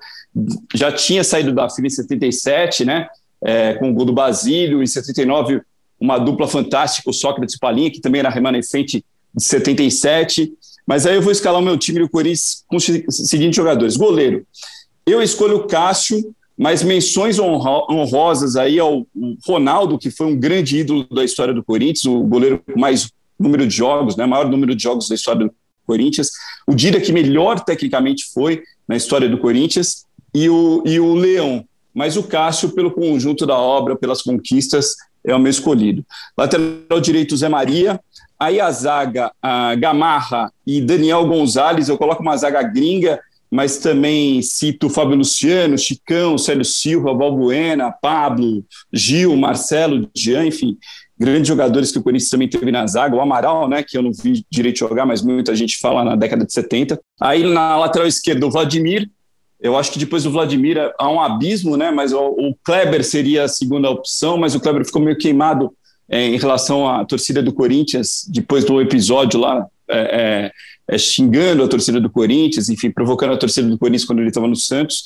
[0.75, 3.09] Já tinha saído da fila em 77, né?
[3.43, 5.61] É, com o gol do Basílio, em 79,
[6.01, 10.51] uma dupla fantástica, o Sócrates e Palinha, que também era remanescente de 77.
[10.87, 12.87] Mas aí eu vou escalar o meu time do Corinthians com os
[13.29, 13.99] seguintes jogadores.
[13.99, 14.47] Goleiro,
[15.07, 19.07] eu escolho o Cássio, mas menções honrosas aí ao
[19.47, 23.67] Ronaldo, que foi um grande ídolo da história do Corinthians, o goleiro com mais número
[23.67, 25.55] de jogos, né, maior número de jogos da história do
[25.87, 26.31] Corinthians,
[26.67, 31.65] o Dida que melhor tecnicamente foi na história do Corinthians, e o, e o Leão,
[31.95, 36.05] mas o Cássio, pelo conjunto da obra, pelas conquistas, é o meu escolhido.
[36.37, 38.01] Lateral direito, Zé Maria,
[38.39, 43.21] aí a zaga, a Gamarra e Daniel Gonzalez, eu coloco uma zaga gringa,
[43.55, 50.77] mas também cito Fábio Luciano, Chicão, Célio Silva, Valbuena, Pablo, Gil, Marcelo, Jean, enfim,
[51.17, 54.11] grandes jogadores que o Corinthians também teve na zaga, o Amaral, né, que eu não
[54.11, 57.01] vi direito jogar, mas muita gente fala na década de 70.
[57.21, 59.09] Aí na lateral esquerda, o Vladimir,
[59.61, 63.49] eu acho que depois do Vladimir há um abismo, né, mas o, Kleber seria a
[63.49, 65.73] segunda opção, mas o Kleber ficou meio queimado
[66.09, 70.53] é, em relação à torcida do Corinthians, depois do episódio lá, é,
[70.89, 74.49] é, xingando a torcida do Corinthians, enfim, provocando a torcida do Corinthians quando ele estava
[74.49, 75.03] no Santos.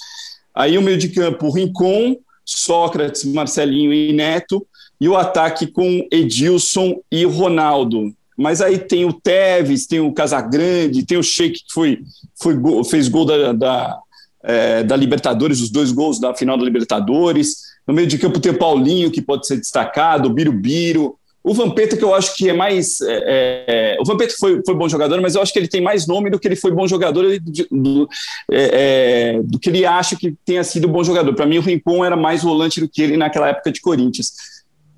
[0.54, 4.66] Aí o meio de campo, Rincon, Sócrates, Marcelinho e Neto,
[5.00, 8.12] e o ataque com Edilson e Ronaldo.
[8.36, 12.00] Mas aí tem o Teves, tem o Casagrande, tem o Sheik que foi,
[12.40, 13.98] foi fez gol da, da,
[14.44, 17.56] é, da Libertadores, os dois gols da final da Libertadores.
[17.86, 21.17] No meio de campo tem o Paulinho, que pode ser destacado, o Birubiru,
[21.48, 23.00] o Vampeta, que eu acho que é mais.
[23.00, 26.06] É, é, o Vampeta foi, foi bom jogador, mas eu acho que ele tem mais
[26.06, 28.08] nome do que ele foi bom jogador, do, do,
[28.52, 31.34] é, é, do que ele acha que tenha sido bom jogador.
[31.34, 34.32] Para mim, o Rincon era mais volante do que ele naquela época de Corinthians.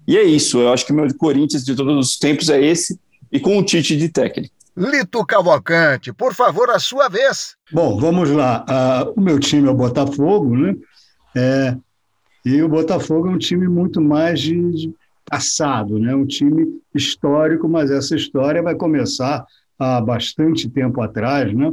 [0.08, 2.98] E é isso, eu acho que o meu Corinthians de todos os tempos é esse,
[3.30, 4.52] e com o Tite de técnico.
[4.76, 7.54] Lito Cavalcante, por favor, a sua vez.
[7.70, 8.64] Bom, vamos lá.
[8.68, 10.74] Uh, o meu time é o Botafogo, né?
[11.36, 11.76] É,
[12.44, 14.99] e o Botafogo é um time muito mais de, de
[15.30, 16.14] passado, né?
[16.14, 19.46] um time histórico, mas essa história vai começar
[19.78, 21.54] há bastante tempo atrás.
[21.54, 21.72] Né?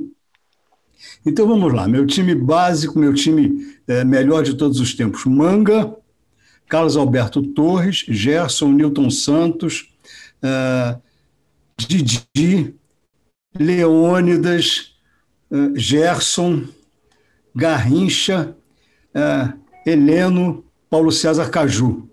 [1.25, 5.93] Então vamos lá, meu time básico, meu time é, melhor de todos os tempos, Manga,
[6.69, 9.89] Carlos Alberto Torres, Gerson, Newton Santos,
[10.43, 11.01] uh,
[11.77, 12.75] Didi,
[13.57, 14.93] Leônidas,
[15.49, 16.65] uh, Gerson,
[17.55, 18.55] Garrincha,
[19.15, 22.09] uh, Heleno, Paulo César Caju.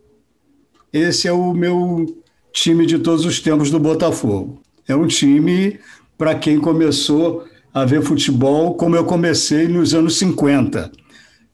[0.94, 4.62] Esse é o meu time de todos os tempos do Botafogo.
[4.86, 5.80] É um time
[6.16, 10.92] para quem começou a ver futebol como eu comecei nos anos 50.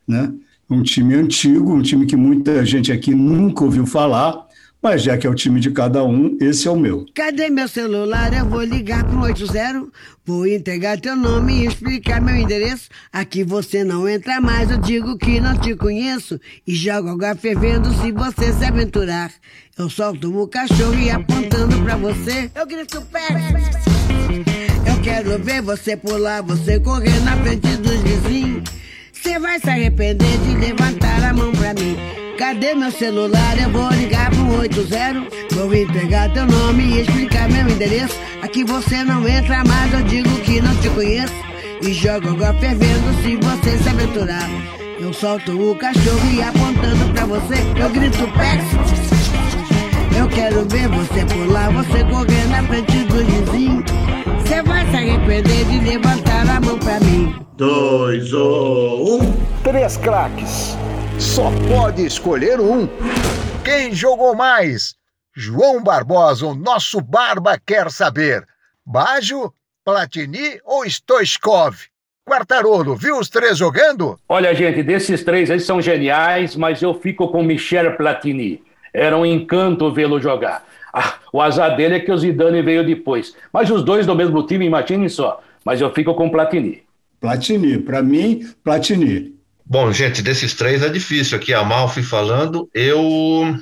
[0.06, 0.30] Né?
[0.68, 4.46] Um time antigo, um time que muita gente aqui nunca ouviu falar,
[4.82, 7.04] mas já que é o time de cada um, esse é o meu.
[7.14, 8.32] Cadê meu celular?
[8.32, 9.88] Eu vou ligar pro 80.
[10.24, 12.88] Vou entregar teu nome e explicar meu endereço.
[13.12, 16.40] Aqui você não entra mais, eu digo que não te conheço.
[16.66, 19.30] E jogo água fervendo se você se aventurar.
[19.76, 23.28] Eu solto o cachorro e apontando pra você, eu grito pé.
[24.86, 28.70] Eu quero ver você pular, você correr na frente dos vizinhos.
[29.12, 32.19] Você vai se arrepender de levantar a mão pra mim.
[32.40, 33.58] Cadê meu celular?
[33.62, 35.26] Eu vou ligar pro 80.
[35.54, 38.18] Vou entregar teu nome e explicar meu endereço.
[38.40, 41.34] Aqui você não entra mais, eu digo que não te conheço.
[41.82, 44.48] E jogo água fervendo se você se aventurar.
[44.98, 48.64] Eu solto o cachorro e apontando pra você, eu grito Pex.
[50.18, 53.84] Eu quero ver você pular, você correr na frente do vizinho.
[54.38, 57.34] Você vai se arrepender de levantar a mão pra mim.
[57.58, 59.32] Dois ou um.
[59.62, 60.74] Três craques.
[61.20, 62.88] Só pode escolher um.
[63.62, 64.94] Quem jogou mais?
[65.36, 68.42] João Barbosa, o nosso Barba quer saber.
[68.86, 69.52] Baggio,
[69.84, 71.76] Platini ou Stoichkov?
[72.26, 74.18] Quartarolo, viu os três jogando?
[74.26, 78.62] Olha, gente, desses três eles são geniais, mas eu fico com Michel Platini.
[78.90, 80.66] Era um encanto vê-lo jogar.
[80.90, 83.36] Ah, o azar dele é que o Zidane veio depois.
[83.52, 85.42] Mas os dois do mesmo time, imaginem só.
[85.66, 86.82] Mas eu fico com Platini.
[87.20, 89.38] Platini, para mim, Platini.
[89.70, 91.38] Bom, gente, desses três é difícil.
[91.38, 92.68] Aqui a Malfi falando.
[92.74, 93.56] Eu.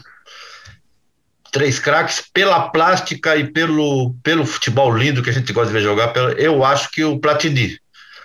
[1.53, 5.83] Três craques pela plástica e pelo, pelo futebol lindo que a gente gosta de ver
[5.83, 6.17] jogar.
[6.39, 7.77] Eu acho que o Platini.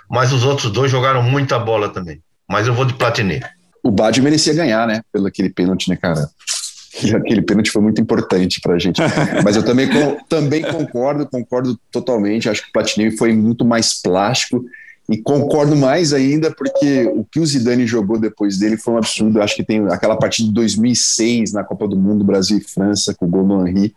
[0.10, 2.22] Mas os outros dois jogaram muita bola também.
[2.50, 3.42] Mas eu vou de Platini.
[3.84, 5.02] O Bad merecia ganhar, né?
[5.12, 6.30] Pelo aquele pênalti, né, cara?
[7.18, 9.02] aquele pênalti foi muito importante para a gente.
[9.44, 9.90] Mas eu também,
[10.30, 12.48] também concordo, concordo totalmente.
[12.48, 14.64] Acho que o Platini foi muito mais plástico
[15.10, 19.38] e concordo mais ainda porque o que o Zidane jogou depois dele foi um absurdo.
[19.38, 23.14] Eu acho que tem aquela partida de 2006 na Copa do Mundo, Brasil e França,
[23.14, 23.94] com o gol do Henry.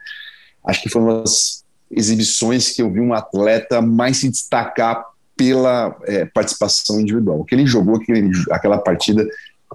[0.64, 5.05] Acho que foi uma das exibições que eu vi um atleta mais se destacar
[5.37, 7.40] pela é, participação individual.
[7.40, 9.25] O que ele jogou, aquele, aquela partida,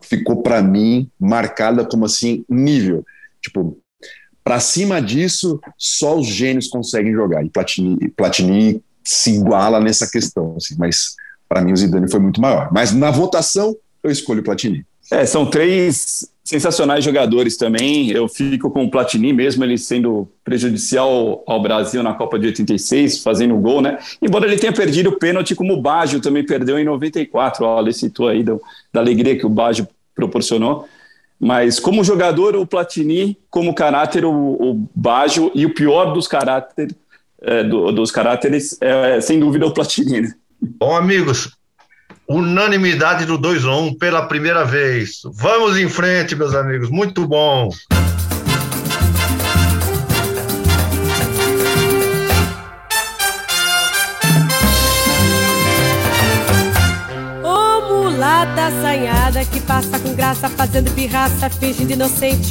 [0.02, 3.06] ficou para mim marcada como assim nível.
[3.42, 3.78] Tipo,
[4.44, 7.46] para cima disso, só os gênios conseguem jogar.
[7.46, 11.16] E Platini, Platini se iguala nessa questão, assim, mas
[11.52, 12.70] para mim o Zidane foi muito maior.
[12.72, 14.86] Mas na votação, eu escolho Platini.
[15.12, 18.10] É, são três sensacionais jogadores também.
[18.10, 23.22] Eu fico com o Platini, mesmo ele sendo prejudicial ao Brasil na Copa de 86,
[23.22, 23.98] fazendo gol, né?
[24.22, 27.66] Embora ele tenha perdido o pênalti, como o Baggio também perdeu em 94.
[27.66, 28.62] Ó, ele citou aí do,
[28.94, 29.86] da alegria que o Baggio
[30.16, 30.88] proporcionou.
[31.38, 36.96] Mas como jogador, o Platini, como caráter, o, o Baggio, e o pior dos caráteres,
[37.42, 40.22] é, do, dos caráteres, é, sem dúvida, o Platini.
[40.22, 40.34] Né?
[40.62, 41.58] Bom, amigos,
[42.28, 45.22] unanimidade do 2 1 um pela primeira vez.
[45.34, 47.70] Vamos em frente, meus amigos, muito bom.
[57.88, 62.50] mulata assanhada que passa com graça, fazendo pirraça, fingindo inocente,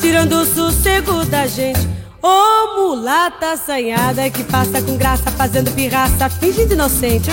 [0.00, 2.07] tirando o sossego da gente.
[2.20, 7.30] Ô oh, mulata assanhada que passa com graça, fazendo pirraça, fingindo inocente,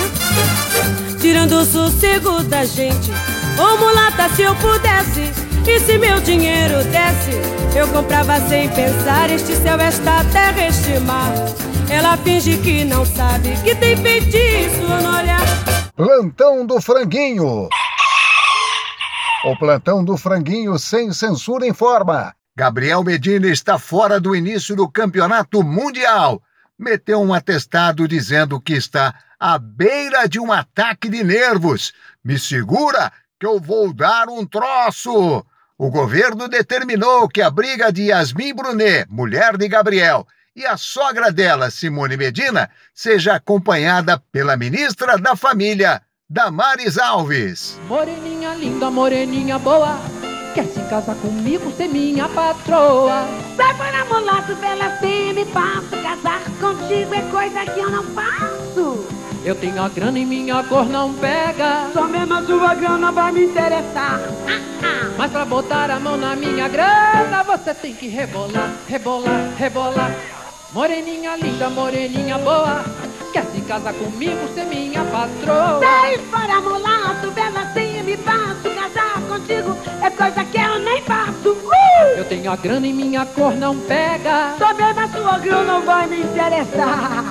[1.20, 3.10] tirando o sossego da gente.
[3.10, 5.32] Ô oh, mulata, se eu pudesse,
[5.66, 11.32] e se meu dinheiro desse, eu comprava sem pensar este céu, esta terra, este mar.
[11.90, 15.44] Ela finge que não sabe que tem feitiço no olhar.
[15.96, 17.68] Plantão do Franguinho.
[19.44, 22.35] O plantão do Franguinho sem censura informa.
[22.56, 26.42] Gabriel Medina está fora do início do campeonato mundial.
[26.78, 31.92] Meteu um atestado dizendo que está à beira de um ataque de nervos.
[32.24, 35.44] Me segura que eu vou dar um troço.
[35.76, 41.30] O governo determinou que a briga de Yasmin Brunet, mulher de Gabriel, e a sogra
[41.30, 47.78] dela, Simone Medina, seja acompanhada pela ministra da Família, Damares Alves.
[47.86, 50.00] Moreninha linda, moreninha boa,
[50.56, 53.28] quer se casar comigo, ser minha patroa.
[53.56, 59.06] Sai para mulato, bela fêmea, passo, casar contigo é coisa que eu não faço.
[59.44, 61.90] Eu tenho a grana e minha cor não pega.
[61.92, 64.18] Só mesmo a sua grana vai me interessar.
[65.18, 70.10] Mas pra botar a mão na minha grana, você tem que rebolar, rebolar, rebolar.
[70.72, 72.82] Moreninha linda, moreninha boa.
[73.30, 75.80] Quer se casar comigo, ser minha patroa?
[75.80, 78.74] Sai fora, mulato, bela assim me faço.
[78.74, 79.05] Casar
[79.36, 81.50] contigo é coisa que eu nem faço.
[81.50, 82.16] Uh!
[82.16, 84.56] Eu tenho a grana e minha cor não pega.
[84.76, 87.24] Mesmo a sua grana não vai me interessar.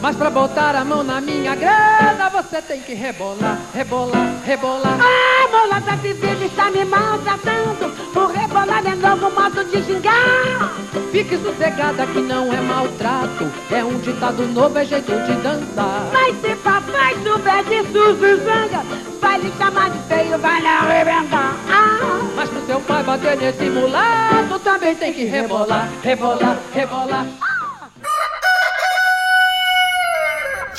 [0.00, 4.98] Mas pra botar a mão na minha grana, você tem que rebolar, rebolar, rebolar.
[4.98, 7.92] Ah, mulata civil está me maltratando.
[8.14, 10.72] O rebolar é novo modo de xingar.
[11.12, 13.50] Fique sossegada que não é maltrato.
[13.70, 16.08] É um ditado novo, é jeito de dançar.
[16.12, 18.82] Mas se papai souber disso, se zanga,
[19.20, 21.54] vai lhe chamar de feio, vai lhe arrebentar.
[21.68, 27.26] Ah, Mas pro seu pai bater nesse mulato, também tem que rebolar, rebolar, rebolar.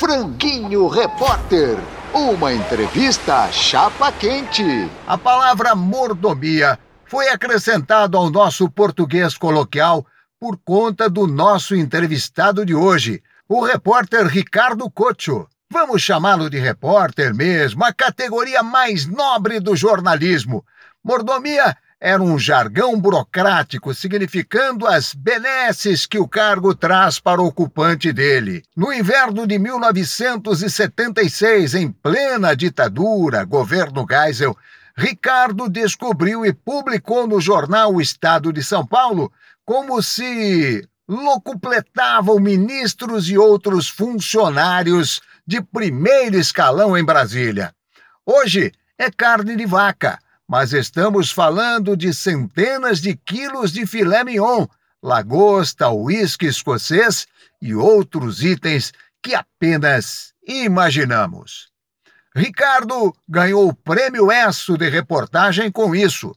[0.02, 1.78] Franguinho Repórter.
[2.12, 4.90] Uma entrevista chapa quente.
[5.06, 6.76] A palavra mordomia
[7.06, 10.04] foi acrescentada ao nosso português coloquial
[10.40, 15.46] por conta do nosso entrevistado de hoje, o repórter Ricardo Cocho.
[15.70, 20.64] Vamos chamá-lo de repórter mesmo, a categoria mais nobre do jornalismo.
[21.04, 28.12] Mordomia era um jargão burocrático significando as benesses que o cargo traz para o ocupante
[28.12, 28.64] dele.
[28.76, 34.58] No inverno de 1976, em plena ditadura, governo Geisel,
[34.96, 39.32] Ricardo descobriu e publicou no jornal O Estado de São Paulo
[39.64, 47.72] como se locupletavam ministros e outros funcionários de primeiro escalão em Brasília.
[48.26, 50.18] Hoje é carne de vaca,
[50.52, 54.66] mas estamos falando de centenas de quilos de filé mignon,
[55.02, 57.26] lagosta, uísque escocês
[57.58, 58.92] e outros itens
[59.22, 61.70] que apenas imaginamos.
[62.36, 66.36] Ricardo ganhou o prêmio ESSO de reportagem com isso.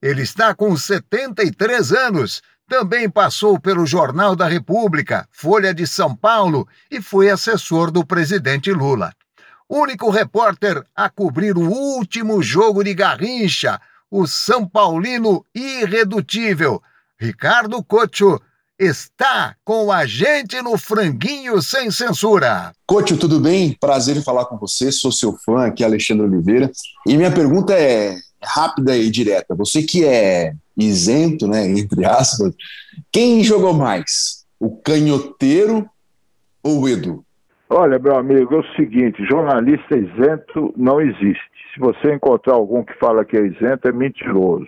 [0.00, 6.66] Ele está com 73 anos, também passou pelo Jornal da República, Folha de São Paulo
[6.90, 9.12] e foi assessor do presidente Lula.
[9.70, 16.82] Único repórter a cobrir o último jogo de Garrincha, o São Paulino irredutível.
[17.16, 18.40] Ricardo Cocho
[18.76, 22.72] está com a gente no Franguinho Sem Censura.
[22.84, 23.76] Coach, tudo bem?
[23.78, 26.68] Prazer em falar com você, sou seu fã aqui, Alexandre Oliveira.
[27.06, 29.54] E minha pergunta é rápida e direta.
[29.54, 32.52] Você que é isento, né, entre aspas,
[33.12, 34.44] quem jogou mais?
[34.58, 35.88] O canhoteiro
[36.60, 37.24] ou o Edu?
[37.72, 41.48] Olha, meu amigo, é o seguinte: jornalista isento não existe.
[41.72, 44.66] Se você encontrar algum que fala que é isento, é mentiroso.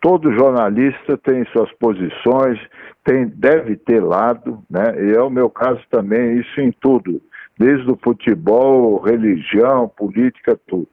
[0.00, 2.58] Todo jornalista tem suas posições,
[3.04, 4.82] tem, deve ter lado, né?
[5.00, 7.22] E é o meu caso também, isso em tudo,
[7.56, 10.88] desde o futebol, religião, política, tudo.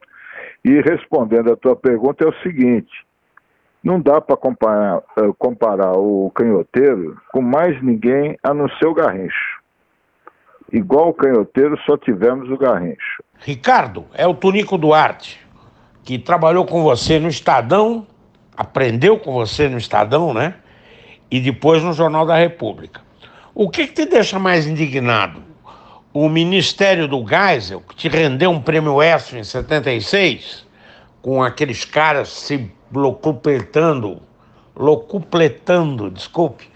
[0.63, 3.03] E respondendo a tua pergunta é o seguinte:
[3.84, 8.93] não dá para comparar, eh, comparar o canhoteiro com mais ninguém a não ser o
[8.93, 9.55] Garrincho.
[10.76, 13.23] Igual o canhoteiro, só tivemos o Garrincho.
[13.39, 15.39] Ricardo, é o Tonico Duarte,
[16.03, 18.05] que trabalhou com você no Estadão,
[18.57, 20.55] aprendeu com você no Estadão, né?
[21.32, 22.99] E depois no Jornal da República.
[23.53, 25.41] O que, que te deixa mais indignado?
[26.11, 30.67] O Ministério do Geisel, que te rendeu um prêmio ESSO em 76,
[31.21, 34.21] com aqueles caras se locupletando,
[34.76, 36.69] locupletando, desculpe,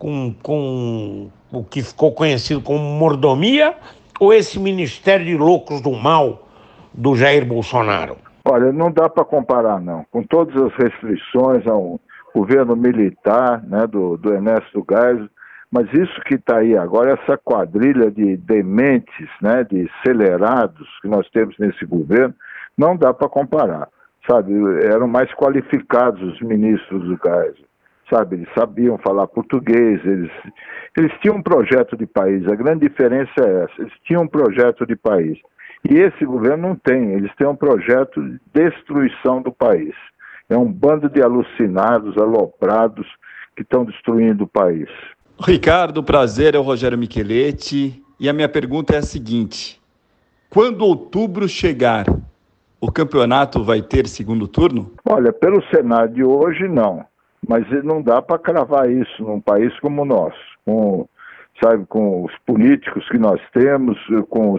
[0.00, 3.74] com, com o que ficou conhecido como mordomia,
[4.20, 6.46] ou esse Ministério de Loucos do Mal
[6.92, 8.16] do Jair Bolsonaro?
[8.44, 10.04] Olha, não dá para comparar, não.
[10.10, 12.00] Com todas as restrições ao
[12.34, 15.28] governo militar né, do, do Ernesto Geisel,
[15.70, 21.28] mas isso que está aí agora, essa quadrilha de dementes, né, de acelerados que nós
[21.30, 22.34] temos nesse governo,
[22.78, 23.88] não dá para comparar.
[24.30, 24.52] Sabe,
[24.84, 27.66] eram mais qualificados os ministros do Geisel
[28.10, 28.36] sabe?
[28.36, 30.30] Eles sabiam falar português, eles,
[30.96, 32.46] eles tinham um projeto de país.
[32.46, 35.38] A grande diferença é essa: eles tinham um projeto de país.
[35.88, 39.94] E esse governo não tem, eles têm um projeto de destruição do país.
[40.48, 43.06] É um bando de alucinados, aloprados,
[43.54, 44.88] que estão destruindo o país.
[45.40, 48.02] Ricardo, prazer, é o Rogério Micheletti.
[48.18, 49.80] E a minha pergunta é a seguinte:
[50.48, 52.06] quando outubro chegar,
[52.80, 54.92] o campeonato vai ter segundo turno?
[55.08, 57.04] Olha, pelo cenário de hoje, não
[57.48, 61.08] mas não dá para cravar isso num país como o nosso, com,
[61.62, 64.58] sabe, com os políticos que nós temos, com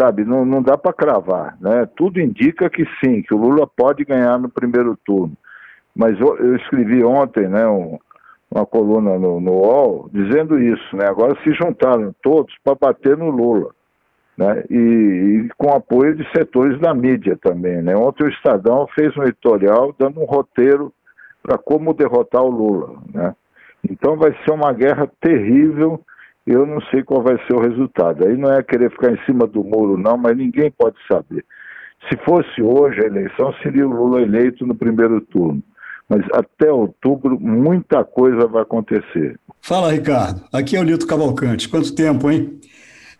[0.00, 1.86] sabe, não, não dá para cravar, né?
[1.96, 5.36] Tudo indica que sim, que o Lula pode ganhar no primeiro turno.
[5.94, 7.98] Mas eu, eu escrevi ontem, né, um,
[8.50, 11.06] uma coluna no, no UOL dizendo isso, né?
[11.06, 13.70] Agora se juntaram todos para bater no Lula.
[14.36, 14.64] né?
[14.70, 17.82] E, e, com apoio de setores da mídia também.
[17.82, 17.94] Né?
[17.94, 20.92] Ontem o Estadão fez um editorial dando um roteiro
[21.42, 22.98] para como derrotar o Lula.
[23.12, 23.34] Né?
[23.88, 26.00] Então vai ser uma guerra terrível.
[26.46, 28.26] Eu não sei qual vai ser o resultado.
[28.26, 31.44] Aí não é querer ficar em cima do muro, não, mas ninguém pode saber.
[32.08, 35.62] Se fosse hoje a eleição, seria o Lula eleito no primeiro turno.
[36.08, 39.38] Mas até outubro, muita coisa vai acontecer.
[39.60, 40.42] Fala, Ricardo.
[40.52, 41.68] Aqui é o Lito Cavalcante.
[41.68, 42.60] Quanto tempo, hein?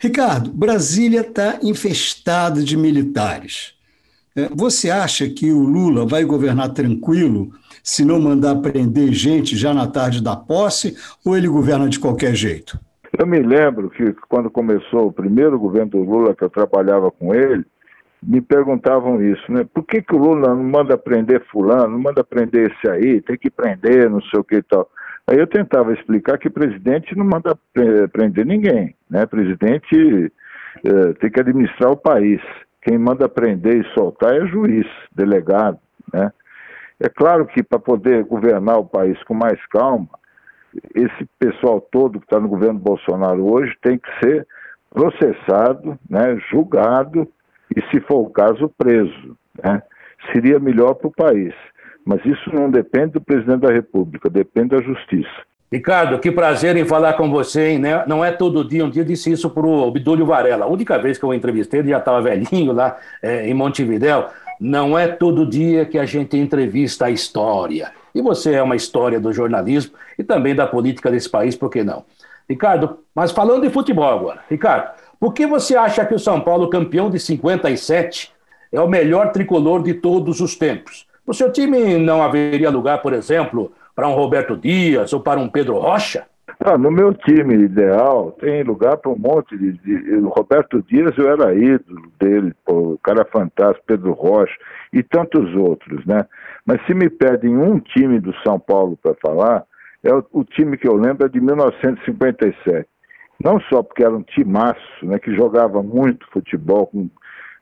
[0.00, 3.74] Ricardo, Brasília está infestada de militares.
[4.36, 7.50] É, você acha que o Lula vai governar tranquilo
[7.82, 12.34] se não mandar prender gente já na tarde da posse ou ele governa de qualquer
[12.34, 12.78] jeito?
[13.18, 17.34] Eu me lembro que quando começou o primeiro governo do Lula, que eu trabalhava com
[17.34, 17.64] ele,
[18.22, 19.66] me perguntavam isso, né?
[19.74, 23.36] Por que, que o Lula não manda prender fulano, não manda prender esse aí, tem
[23.36, 24.88] que prender, não sei o que e tal.
[25.26, 27.58] Aí eu tentava explicar que presidente não manda
[28.12, 29.26] prender ninguém, né?
[29.26, 30.32] Presidente
[30.84, 32.40] é, tem que administrar o país.
[32.82, 35.78] Quem manda prender e soltar é juiz, delegado,
[36.12, 36.32] né?
[37.00, 40.08] É claro que para poder governar o país com mais calma,
[40.94, 44.46] esse pessoal todo que está no governo Bolsonaro hoje tem que ser
[44.90, 47.26] processado, né, julgado
[47.74, 49.36] e, se for o caso, preso.
[49.62, 49.82] Né?
[50.32, 51.54] Seria melhor para o país.
[52.04, 55.42] Mas isso não depende do presidente da República, depende da justiça.
[55.72, 57.78] Ricardo, que prazer em falar com você, hein?
[57.78, 58.04] Né?
[58.06, 60.66] Não é todo dia, um dia disse isso para o Obdúlio Varela.
[60.66, 64.26] A única vez que eu entrevistei, ele já estava velhinho lá é, em Montevidéu.
[64.60, 67.90] Não é todo dia que a gente entrevista a história.
[68.14, 71.82] E você é uma história do jornalismo e também da política desse país, por que
[71.82, 72.04] não?
[72.46, 74.40] Ricardo, mas falando de futebol agora.
[74.50, 78.30] Ricardo, por que você acha que o São Paulo, campeão de 57,
[78.70, 81.06] é o melhor tricolor de todos os tempos?
[81.26, 85.48] No seu time não haveria lugar, por exemplo, para um Roberto Dias ou para um
[85.48, 86.26] Pedro Rocha?
[86.60, 91.28] Ah, no meu time ideal tem lugar para um monte de, de, Roberto Dias eu
[91.28, 94.54] era ídolo dele, pô, o cara fantástico, Pedro Rocha
[94.92, 96.24] e tantos outros, né?
[96.64, 99.64] Mas se me pedem um time do São Paulo para falar,
[100.04, 102.86] é o, o, time que eu lembro é de 1957.
[103.42, 107.08] Não só porque era um timaço, né, que jogava muito futebol com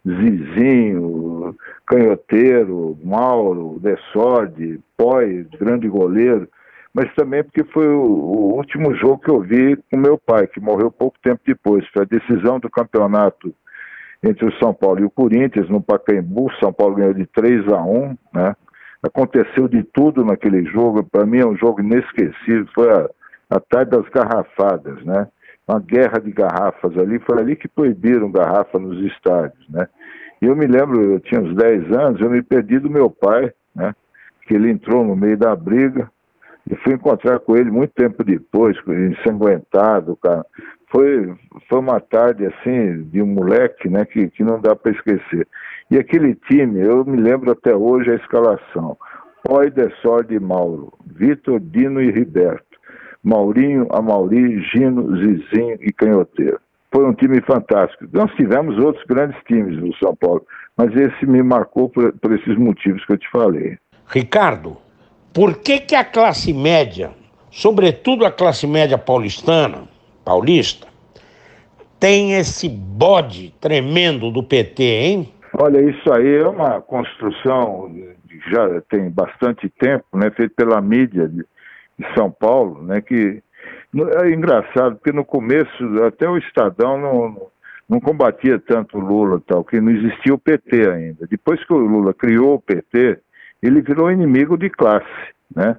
[0.06, 1.54] Zizinho,
[1.86, 6.48] Canhoteiro, Mauro, Desorde, Poi, grande goleiro,
[6.94, 10.60] mas também porque foi o, o, último jogo que eu vi com meu pai, que
[10.60, 11.86] morreu pouco tempo depois.
[11.88, 13.54] Foi a decisão do campeonato
[14.22, 16.50] entre o São Paulo e o Corinthians, no Pacaembu.
[16.60, 18.56] São Paulo ganhou de 3 a 1 né?
[19.02, 21.02] Aconteceu de tudo naquele jogo.
[21.04, 22.66] Para mim é um jogo inesquecível.
[22.74, 23.08] Foi a,
[23.50, 25.26] a tarde das garrafadas, né?
[25.70, 29.88] Uma guerra de garrafas ali, foi ali que proibiram garrafa nos estádios, né?
[30.42, 33.52] E eu me lembro, eu tinha uns 10 anos, eu me perdi do meu pai,
[33.74, 33.94] né?
[34.46, 36.10] Que ele entrou no meio da briga
[36.68, 40.44] e fui encontrar com ele muito tempo depois, ensanguentado, cara.
[40.88, 41.34] Foi,
[41.68, 44.04] foi uma tarde assim de um moleque, né?
[44.04, 45.46] Que, que não dá para esquecer.
[45.90, 48.96] E aquele time, eu me lembro até hoje a escalação.
[49.44, 52.69] Poi, Dessor de Mauro, Vitor, Dino e Riberto.
[53.22, 56.60] Maurinho, Amauri, Gino, Zizinho e Canhoteiro.
[56.92, 58.04] Foi um time fantástico.
[58.12, 60.44] Nós tivemos outros grandes times no São Paulo,
[60.76, 63.78] mas esse me marcou por, por esses motivos que eu te falei.
[64.06, 64.76] Ricardo,
[65.32, 67.12] por que, que a classe média,
[67.50, 69.84] sobretudo a classe média paulistana,
[70.24, 70.88] paulista,
[72.00, 75.32] tem esse bode tremendo do PT, hein?
[75.52, 77.90] Olha, isso aí é uma construção
[78.50, 81.30] já tem bastante tempo, né, feita pela mídia
[82.00, 83.42] de São Paulo, né, que
[84.22, 87.50] é engraçado, porque no começo até o Estadão não,
[87.88, 91.26] não combatia tanto o Lula tal, que não existia o PT ainda.
[91.26, 93.18] Depois que o Lula criou o PT,
[93.62, 95.06] ele virou inimigo de classe,
[95.54, 95.76] né?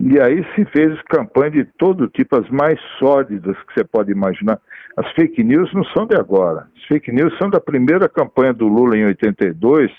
[0.00, 4.58] E aí se fez campanha de todo tipo, as mais sólidas que você pode imaginar.
[4.96, 6.66] As fake news não são de agora.
[6.76, 9.90] As fake news são da primeira campanha do Lula em 82,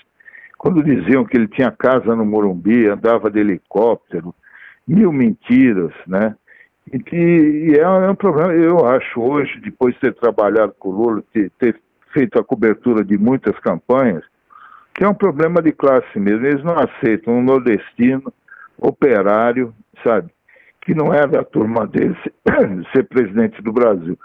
[0.58, 4.34] quando diziam que ele tinha casa no Morumbi, andava de helicóptero,
[4.86, 6.34] mil mentiras, né?
[6.92, 10.92] E, e é, é, um problema, eu acho, hoje, depois de ter trabalhado com o
[10.92, 11.80] Lula, ter, ter
[12.12, 14.24] feito a cobertura de muitas campanhas,
[14.94, 16.46] que é um problema de classe mesmo.
[16.46, 18.32] Eles não aceitam um nordestino,
[18.78, 19.74] operário,
[20.04, 20.30] sabe,
[20.82, 22.16] que não é da turma deles
[22.94, 24.16] ser presidente do Brasil.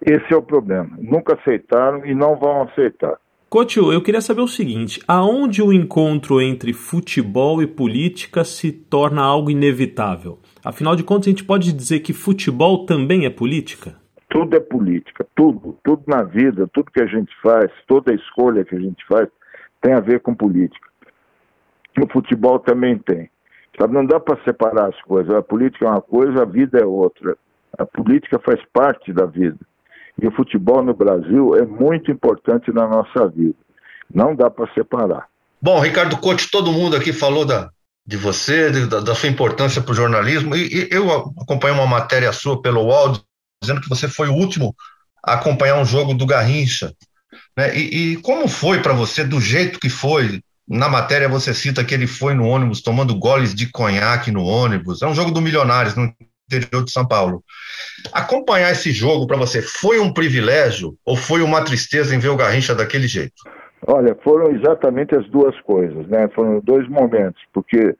[0.00, 0.90] Esse é o problema.
[0.98, 3.16] Nunca aceitaram e não vão aceitar.
[3.54, 9.22] Coutinho, eu queria saber o seguinte: aonde o encontro entre futebol e política se torna
[9.22, 10.40] algo inevitável?
[10.64, 13.94] Afinal de contas, a gente pode dizer que futebol também é política?
[14.28, 18.74] Tudo é política, tudo, tudo na vida, tudo que a gente faz, toda escolha que
[18.74, 19.28] a gente faz
[19.80, 20.88] tem a ver com política.
[22.02, 23.30] O futebol também tem.
[23.78, 25.32] Sabe, não dá para separar as coisas.
[25.32, 27.36] A política é uma coisa, a vida é outra.
[27.78, 29.60] A política faz parte da vida.
[30.20, 33.54] E o futebol no Brasil é muito importante na nossa vida.
[34.12, 35.26] Não dá para separar.
[35.60, 37.70] Bom, Ricardo Cote, todo mundo aqui falou da,
[38.06, 41.10] de você, de, da, da, sua importância para o jornalismo, e, e, eu
[41.40, 43.18] acompanhei uma matéria sua pelo UOL,
[43.62, 44.74] dizendo que você foi o último
[45.24, 46.92] a acompanhar um jogo do Garrincha.
[47.56, 47.76] Né?
[47.76, 50.42] E, e como foi para você, do jeito que foi?
[50.68, 55.02] Na matéria você cita que ele foi no ônibus tomando goles de conhaque no ônibus.
[55.02, 56.14] É um jogo do Milionários, no
[56.56, 57.42] interior de São Paulo.
[58.12, 62.36] Acompanhar esse jogo para você foi um privilégio ou foi uma tristeza em ver o
[62.36, 63.34] Garrincha daquele jeito?
[63.86, 66.28] Olha, foram exatamente as duas coisas, né?
[66.34, 67.94] Foram dois momentos, porque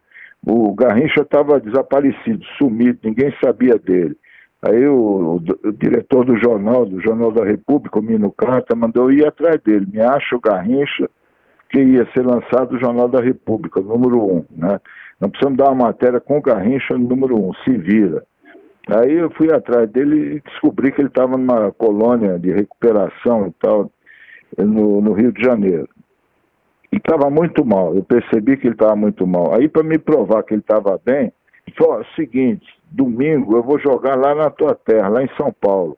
[0.46, 4.16] o Garrincha estava desaparecido, sumido, ninguém sabia dele.
[4.62, 9.12] Aí o, o, o, diretor do jornal, do Jornal da República, o Mino Carta, mandou
[9.12, 9.86] ir atrás dele.
[9.92, 11.08] Me acha o Garrincha,
[11.68, 14.44] que ia ser lançado o Jornal da República, número um.
[14.50, 14.80] Né?
[15.20, 18.24] Nós precisamos dar uma matéria com o Garrincha número um, se vira.
[18.88, 23.52] Aí eu fui atrás dele e descobri que ele estava numa colônia de recuperação e
[23.52, 23.90] tal,
[24.58, 25.88] no, no Rio de Janeiro.
[26.92, 29.54] E estava muito mal, eu percebi que ele estava muito mal.
[29.54, 31.32] Aí, para me provar que ele estava bem,
[31.76, 35.96] falou: o seguinte, domingo eu vou jogar lá na tua terra, lá em São Paulo.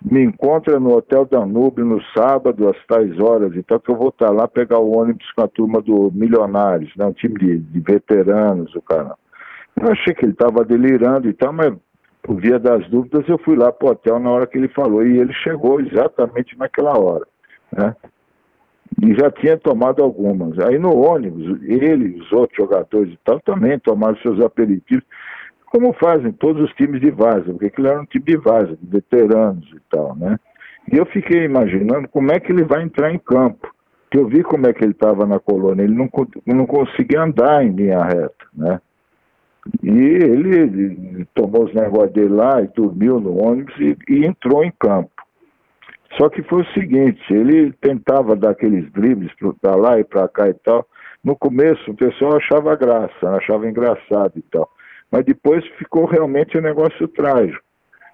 [0.00, 4.30] Me encontra no Hotel Danúbio no sábado, às tais horas, então que eu vou estar
[4.30, 8.72] lá pegar o ônibus com a turma do Milionários, né, um time de, de veteranos,
[8.76, 9.16] o cara.
[9.80, 11.74] Eu achei que ele estava delirando e tal, mas
[12.28, 15.02] por via das dúvidas eu fui lá para o hotel na hora que ele falou
[15.02, 17.26] e ele chegou exatamente naquela hora,
[17.72, 17.96] né?
[19.02, 20.58] E já tinha tomado algumas.
[20.58, 25.02] Aí no ônibus, ele os outros jogadores e tal também tomaram seus aperitivos
[25.70, 28.86] como fazem todos os times de vaza, porque aquilo era um time de vaza, de
[28.86, 30.38] veteranos e tal, né?
[30.92, 33.72] E eu fiquei imaginando como é que ele vai entrar em campo.
[34.10, 36.10] Que eu vi como é que ele estava na colônia, ele não,
[36.46, 38.80] não conseguia andar em linha reta, né?
[39.82, 44.72] E ele, tomou os negócios dele lá e dormiu no ônibus e, e entrou em
[44.78, 45.10] campo.
[46.16, 50.48] Só que foi o seguinte, ele tentava dar aqueles dribles para lá e para cá
[50.48, 50.86] e tal.
[51.22, 54.68] No começo o pessoal achava graça, achava engraçado e tal.
[55.10, 57.62] Mas depois ficou realmente um negócio trágico,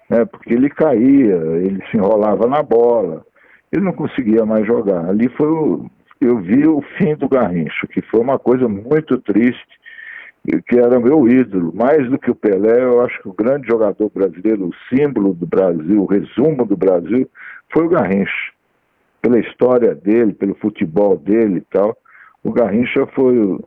[0.09, 0.25] né?
[0.25, 3.25] porque ele caía, ele se enrolava na bola,
[3.73, 5.09] ele não conseguia mais jogar.
[5.09, 5.91] Ali foi o,
[6.21, 9.67] eu vi o fim do Garrincha, que foi uma coisa muito triste,
[10.67, 11.73] que era meu ídolo.
[11.75, 15.47] Mais do que o Pelé, eu acho que o grande jogador brasileiro, o símbolo do
[15.47, 17.29] Brasil, o resumo do Brasil,
[17.73, 18.53] foi o Garrincha.
[19.23, 21.97] Pela história dele, pelo futebol dele e tal.
[22.43, 23.59] O Garrincha foi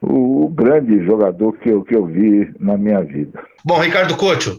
[0.00, 3.42] o grande jogador que eu, que eu vi na minha vida.
[3.64, 4.58] Bom, Ricardo Couto,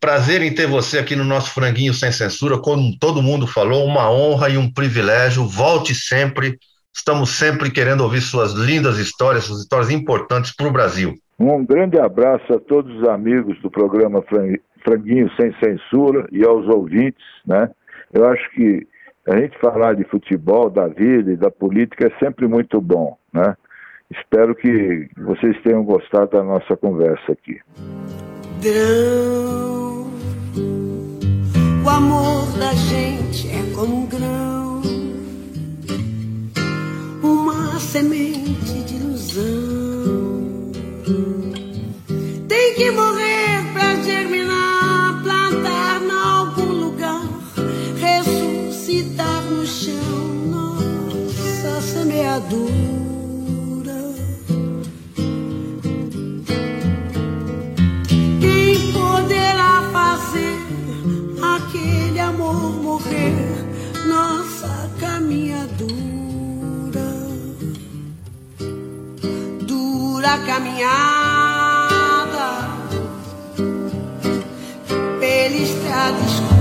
[0.00, 2.58] prazer em ter você aqui no nosso Franguinho Sem Censura.
[2.58, 5.46] Como todo mundo falou, uma honra e um privilégio.
[5.46, 6.58] Volte sempre.
[6.94, 11.14] Estamos sempre querendo ouvir suas lindas histórias, suas histórias importantes para o Brasil.
[11.38, 14.22] Um grande abraço a todos os amigos do programa
[14.84, 17.70] Franguinho Sem Censura e aos ouvintes, né?
[18.12, 18.86] Eu acho que
[19.26, 23.56] a gente falar de futebol, da vida e da política é sempre muito bom, né?
[24.10, 27.60] Espero que vocês tenham gostado da nossa conversa aqui.
[28.62, 30.10] Grão,
[31.84, 34.67] o amor da gente é como um grão,
[37.22, 40.70] uma semente de ilusão.
[42.48, 47.22] Tem que morrer pra germinar, plantar em algum lugar,
[48.00, 49.94] ressuscitar no chão
[50.50, 52.88] nossa semeadura.
[64.08, 66.07] nossa caminhadura.
[70.18, 70.88] Dura caminhada
[75.20, 76.58] pela estrada escura.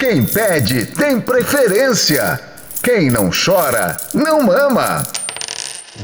[0.00, 2.40] Quem pede tem preferência.
[2.82, 5.04] Quem não chora, não mama.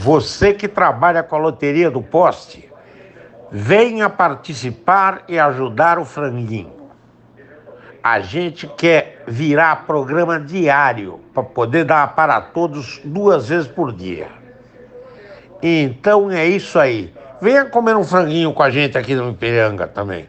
[0.01, 2.70] Você que trabalha com a loteria do poste
[3.51, 6.78] Venha participar e ajudar o franguinho.
[8.11, 14.29] A gente quer virar programa diário para poder dar para todos duas vezes por dia.
[15.63, 17.13] Então é isso aí.
[17.39, 20.27] Venha comer um franguinho com a gente aqui no Ipiranga também.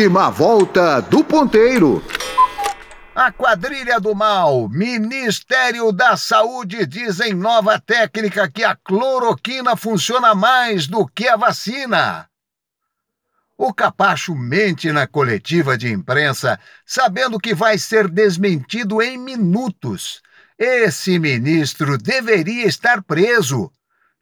[0.00, 2.02] Última volta do ponteiro.
[3.14, 10.34] A quadrilha do mal, Ministério da Saúde diz em nova técnica que a cloroquina funciona
[10.34, 12.26] mais do que a vacina.
[13.58, 20.22] O Capacho mente na coletiva de imprensa, sabendo que vai ser desmentido em minutos.
[20.58, 23.70] Esse ministro deveria estar preso.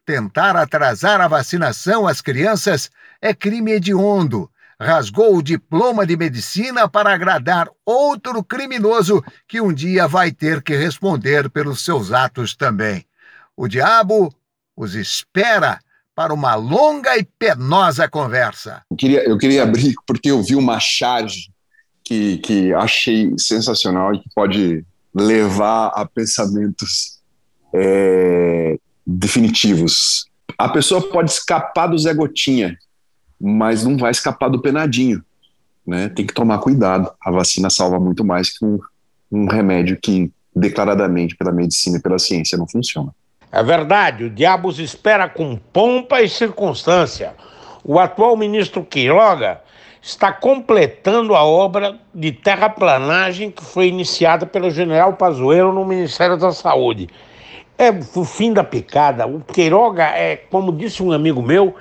[0.05, 4.51] Tentar atrasar a vacinação às crianças é crime hediondo.
[4.81, 10.75] Rasgou o diploma de medicina para agradar outro criminoso que um dia vai ter que
[10.75, 13.05] responder pelos seus atos também.
[13.57, 14.33] O diabo
[14.77, 15.79] os espera
[16.15, 18.81] para uma longa e penosa conversa.
[18.89, 21.51] Eu queria, eu queria abrir porque eu vi uma charge
[22.03, 27.19] que, que achei sensacional e que pode levar a pensamentos
[27.73, 30.25] é, definitivos.
[30.57, 32.77] A pessoa pode escapar do Zé Gotinha,
[33.39, 35.23] mas não vai escapar do penadinho.
[35.85, 36.09] Né?
[36.09, 37.11] Tem que tomar cuidado.
[37.21, 38.79] A vacina salva muito mais que um,
[39.31, 43.13] um remédio que declaradamente pela medicina e pela ciência não funciona.
[43.51, 47.33] É verdade, o diabo os espera com pompa e circunstância.
[47.83, 49.61] O atual ministro Quiroga
[50.01, 56.51] está completando a obra de terraplanagem que foi iniciada pelo general Pazuello no Ministério da
[56.51, 57.09] Saúde.
[57.77, 59.25] É o fim da picada.
[59.25, 61.75] O Queiroga é, como disse um amigo meu,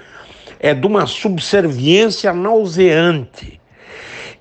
[0.59, 3.61] é de uma subserviência nauseante.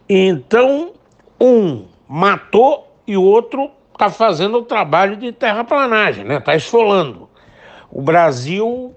[0.10, 0.94] Então,
[1.40, 6.38] um matou e o outro está fazendo o trabalho de terraplanagem, né?
[6.38, 7.30] Está esfolando.
[7.92, 8.96] O Brasil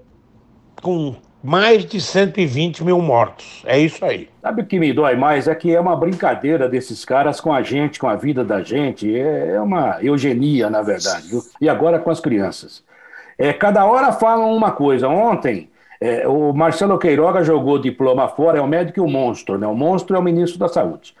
[0.81, 3.63] com mais de 120 mil mortos.
[3.65, 4.29] É isso aí.
[4.41, 5.47] Sabe o que me dói mais?
[5.47, 9.17] É que é uma brincadeira desses caras com a gente, com a vida da gente.
[9.17, 11.29] É uma eugenia, na verdade.
[11.59, 12.83] E agora com as crianças.
[13.37, 15.07] É, cada hora falam uma coisa.
[15.07, 15.70] Ontem,
[16.01, 19.67] é, o Marcelo Queiroga jogou o diploma fora, é o médico e o monstro, né?
[19.67, 21.13] O monstro é o ministro da Saúde.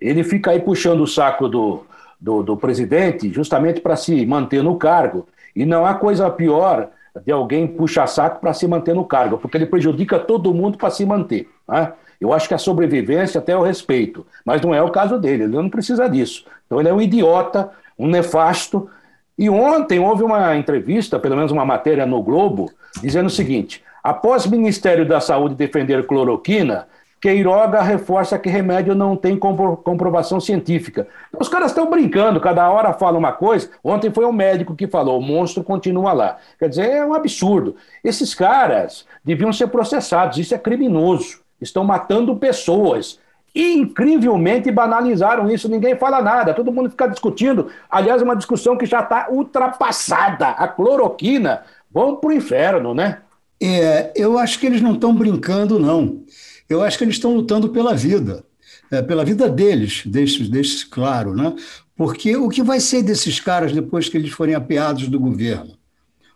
[0.00, 1.84] Ele fica aí puxando o saco do,
[2.18, 5.26] do, do presidente justamente para se manter no cargo.
[5.54, 6.90] E não há coisa pior
[7.26, 10.90] de alguém puxar saco para se manter no cargo, porque ele prejudica todo mundo para
[10.90, 11.48] se manter.
[11.68, 11.92] Né?
[12.20, 15.56] Eu acho que a sobrevivência até o respeito, mas não é o caso dele, ele
[15.56, 16.44] não precisa disso.
[16.66, 17.68] Então ele é um idiota,
[17.98, 18.88] um nefasto.
[19.36, 22.70] E ontem houve uma entrevista, pelo menos uma matéria no Globo,
[23.02, 26.86] dizendo o seguinte: após o Ministério da Saúde defender cloroquina,
[27.20, 31.06] Queiroga reforça que remédio não tem comprovação científica.
[31.38, 33.70] Os caras estão brincando, cada hora fala uma coisa.
[33.84, 36.38] Ontem foi um médico que falou: o monstro continua lá.
[36.58, 37.76] Quer dizer, é um absurdo.
[38.02, 41.40] Esses caras deviam ser processados, isso é criminoso.
[41.60, 43.20] Estão matando pessoas.
[43.54, 47.68] E, incrivelmente banalizaram isso, ninguém fala nada, todo mundo fica discutindo.
[47.90, 50.50] Aliás, é uma discussão que já está ultrapassada.
[50.50, 53.18] A cloroquina, vão para o inferno, né?
[53.62, 56.24] É, eu acho que eles não estão brincando, não.
[56.68, 58.44] Eu acho que eles estão lutando pela vida,
[58.90, 61.54] é, pela vida deles, deixe, deixe claro, né?
[61.96, 65.76] Porque o que vai ser desses caras depois que eles forem apeados do governo?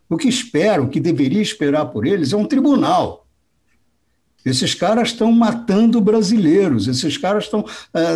[0.09, 3.27] O que espero, o que deveria esperar por eles é um tribunal.
[4.45, 7.65] Esses caras estão matando brasileiros, esses caras estão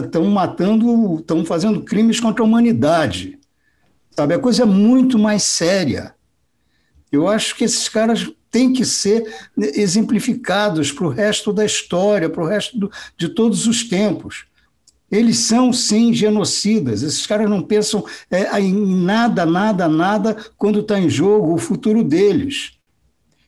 [0.05, 3.39] estão é, matando, estão fazendo crimes contra a humanidade.
[4.11, 6.15] Sabe, a coisa é muito mais séria.
[7.11, 9.25] Eu acho que esses caras têm que ser
[9.57, 14.47] exemplificados para o resto da história, para o resto do, de todos os tempos.
[15.11, 17.03] Eles são, sim, genocidas.
[17.03, 22.05] Esses caras não pensam é, em nada, nada, nada quando está em jogo o futuro
[22.05, 22.73] deles.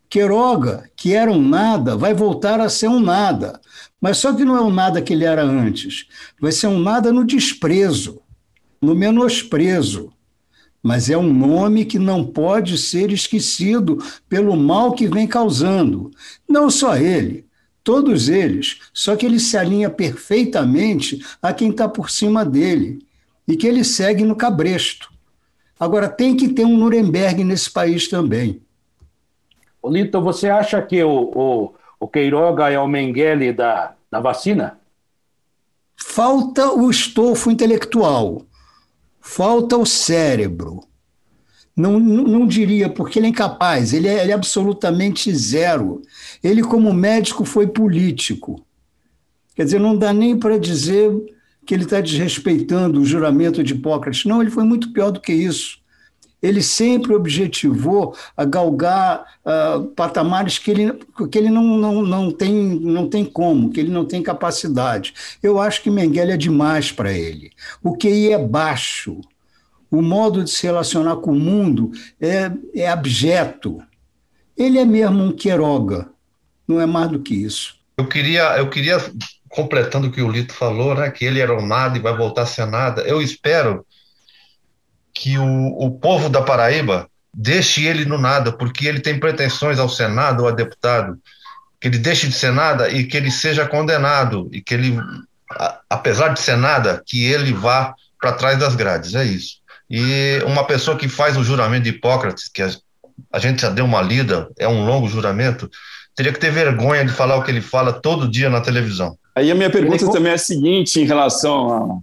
[0.09, 3.61] Queiroga, que era um nada, vai voltar a ser um nada.
[4.01, 6.07] Mas só que não é um nada que ele era antes.
[6.41, 8.21] Vai ser um nada no desprezo,
[8.81, 10.11] no menosprezo
[10.83, 16.11] mas é um nome que não pode ser esquecido pelo mal que vem causando.
[16.49, 17.45] Não só ele,
[17.85, 23.05] todos eles, só que ele se alinha perfeitamente a quem está por cima dele
[23.47, 25.11] e que ele segue no cabresto.
[25.79, 28.63] Agora, tem que ter um Nuremberg nesse país também.
[29.85, 34.79] Lito, você acha que o, o, o Queiroga é o Mengele da, da vacina?
[35.97, 38.43] Falta o estofo intelectual
[39.21, 40.81] falta o cérebro.
[41.77, 46.03] Não, não, não, diria, porque ele é incapaz, ele é, ele é absolutamente zero.
[46.43, 48.65] Ele, como médico, foi político.
[49.55, 51.11] Quer dizer, não dá nem para dizer
[51.65, 54.25] que ele está desrespeitando o juramento de Hipócrates.
[54.25, 55.80] Não, ele foi muito pior do que isso
[56.43, 60.93] ele sempre objetivou a galgar uh, patamares que ele,
[61.31, 65.15] que ele não, não, não, tem, não tem como, que ele não tem capacidade.
[65.43, 67.51] Eu acho que Mengele é demais para ele.
[67.83, 69.21] O QI é baixo.
[69.91, 73.83] O modo de se relacionar com o mundo é, é abjeto.
[74.57, 76.09] Ele é mesmo um Queiroga,
[76.67, 77.75] não é mais do que isso.
[77.99, 78.99] Eu queria, eu queria
[79.49, 82.43] completando o que o Lito falou, né, que ele era o nada e vai voltar
[82.43, 83.85] a ser nada, eu espero
[85.21, 89.87] que o, o povo da Paraíba deixe ele no nada, porque ele tem pretensões ao
[89.87, 91.19] Senado ou a deputado,
[91.79, 94.99] que ele deixe de ser nada e que ele seja condenado, e que ele,
[95.53, 99.57] a, apesar de ser nada, que ele vá para trás das grades, é isso.
[99.91, 102.71] E uma pessoa que faz o juramento de Hipócrates, que a,
[103.31, 105.71] a gente já deu uma lida, é um longo juramento,
[106.17, 109.19] teria que ter vergonha de falar o que ele fala todo dia na televisão.
[109.37, 110.13] Aí a minha pergunta ele...
[110.13, 112.03] também é a seguinte em relação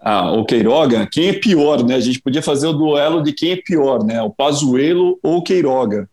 [0.00, 1.96] ao Queiroga, quem é pior, né?
[1.96, 4.22] A gente podia fazer o duelo de quem é pior, né?
[4.22, 6.08] O Pazuello ou o Queiroga.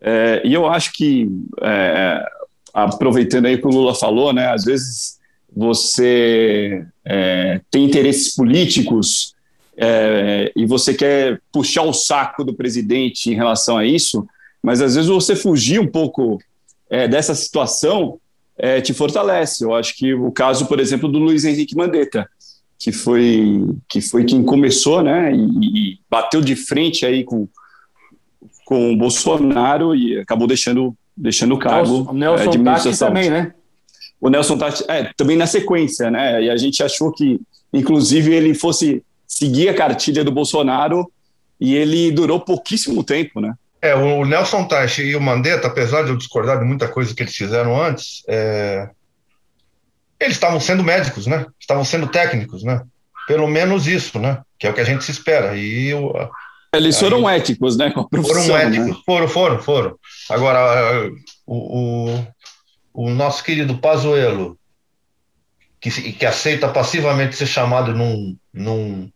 [0.00, 1.28] É, e eu acho que,
[1.60, 2.24] é,
[2.72, 4.48] aproveitando aí o que o Lula falou, né?
[4.48, 5.18] Às vezes
[5.54, 9.34] você é, tem interesses políticos
[9.76, 14.26] é, e você quer puxar o saco do presidente em relação a isso,
[14.62, 16.38] mas às vezes você fugir um pouco
[16.88, 18.18] é, dessa situação
[18.56, 19.64] é, te fortalece.
[19.64, 22.28] Eu acho que o caso, por exemplo, do Luiz Henrique Mandetta,
[22.82, 27.48] que foi, que foi quem começou né, e, e bateu de frente aí com,
[28.64, 32.10] com o Bolsonaro e acabou deixando, deixando o cargo.
[32.10, 33.54] O Nelson é, Tati também, né?
[34.20, 36.42] O Nelson Tati, é, também na sequência, né?
[36.42, 37.40] E a gente achou que,
[37.72, 41.08] inclusive, ele fosse seguir a cartilha do Bolsonaro
[41.60, 43.54] e ele durou pouquíssimo tempo, né?
[43.80, 47.22] É, o Nelson Teich e o Mandetta, apesar de eu discordar de muita coisa que
[47.22, 48.90] eles fizeram antes, é...
[50.22, 51.46] eles estavam sendo médicos, né?
[51.60, 52.82] Estavam sendo técnicos, né?
[53.26, 54.40] Pelo menos isso, né?
[54.58, 55.56] Que é o que a gente se espera.
[55.56, 56.12] E o...
[56.74, 57.38] Eles foram aí...
[57.38, 57.92] éticos, né?
[57.92, 58.64] foram né?
[58.64, 58.96] éticos, né?
[59.04, 59.98] foram, foram, foram.
[60.30, 61.10] Agora,
[61.46, 62.26] o, o,
[62.94, 64.58] o nosso querido Pazuello,
[65.80, 69.10] que, que aceita passivamente ser chamado num, num,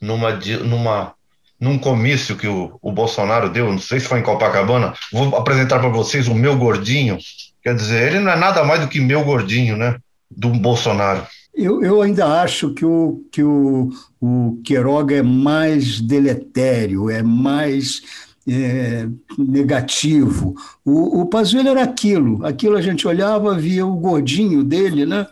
[0.00, 0.30] numa,
[0.62, 1.14] numa,
[1.58, 5.78] num comício que o, o Bolsonaro deu, não sei se foi em Copacabana, vou apresentar
[5.78, 7.18] para vocês o meu gordinho.
[7.62, 9.96] Quer dizer, ele não é nada mais do que meu gordinho, né?
[10.36, 11.26] Do Bolsonaro.
[11.54, 18.00] Eu, eu ainda acho que, o, que o, o Queiroga é mais deletério, é mais
[18.48, 19.06] é,
[19.38, 20.54] negativo.
[20.84, 25.26] O, o Pazuello era aquilo, aquilo a gente olhava, via o gordinho dele, né?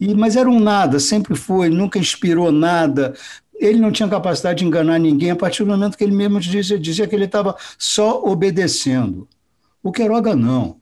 [0.00, 3.14] E, mas era um nada, sempre foi, nunca inspirou nada,
[3.54, 6.78] ele não tinha capacidade de enganar ninguém a partir do momento que ele mesmo dizia,
[6.78, 9.26] dizia que ele estava só obedecendo.
[9.82, 10.76] O Queiroga não.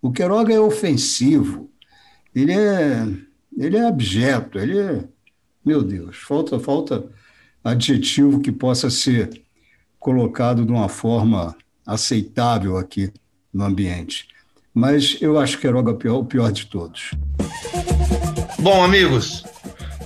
[0.00, 1.70] O Queiroga é ofensivo.
[2.34, 3.06] Ele é,
[3.56, 4.58] ele é abjeto.
[4.58, 5.04] Ele é,
[5.64, 7.04] meu Deus, falta, falta
[7.62, 9.42] adjetivo que possa ser
[9.98, 11.56] colocado de uma forma
[11.86, 13.12] aceitável aqui
[13.52, 14.28] no ambiente.
[14.74, 17.12] Mas eu acho que é o pior, o pior de todos.
[18.58, 19.44] Bom, amigos,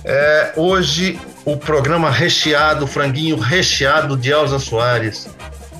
[0.05, 5.27] é, hoje o programa recheado, franguinho recheado de Elza Soares.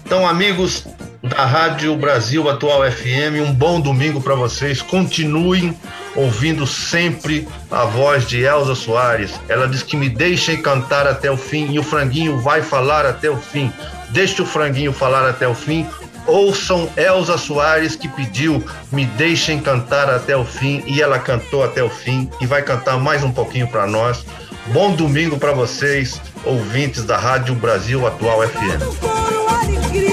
[0.04, 0.88] Então, amigos
[1.22, 4.82] da Rádio Brasil Atual FM, um bom domingo para vocês.
[4.82, 5.78] Continuem
[6.16, 9.40] ouvindo sempre a voz de Elza Soares.
[9.48, 13.30] Ela diz que me deixem cantar até o fim e o franguinho vai falar até
[13.30, 13.72] o fim.
[14.10, 15.86] Deixe o franguinho falar até o fim.
[16.26, 21.84] Ouçam Elza Soares que pediu me deixem cantar até o fim e ela cantou até
[21.84, 24.26] o fim e vai cantar mais um pouquinho para nós.
[24.68, 30.09] Bom domingo para vocês, ouvintes da Rádio Brasil Atual FM.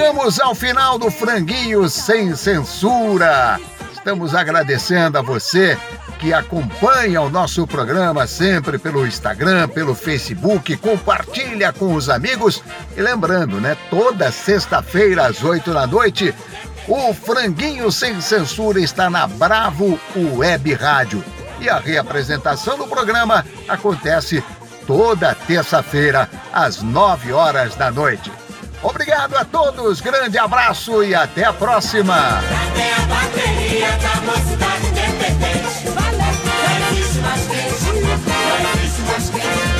[0.00, 3.60] Chegamos ao final do Franguinho Sem Censura.
[3.92, 5.76] Estamos agradecendo a você
[6.18, 12.64] que acompanha o nosso programa sempre pelo Instagram, pelo Facebook, compartilha com os amigos.
[12.96, 16.34] E lembrando, né, toda sexta-feira às oito da noite,
[16.88, 21.22] o Franguinho Sem Censura está na Bravo Web Rádio.
[21.60, 24.42] E a reapresentação do programa acontece
[24.86, 28.32] toda terça-feira, às nove horas da noite.
[28.82, 32.40] Obrigado a todos, grande abraço e até a próxima.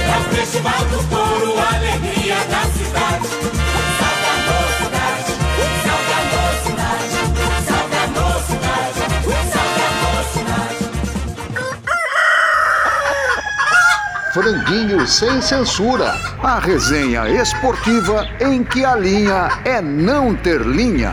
[0.02, 2.79] É festival do couro, alegria da cidade.
[14.32, 16.14] Franguinho sem censura.
[16.40, 21.12] A resenha esportiva em que a linha é não ter linha.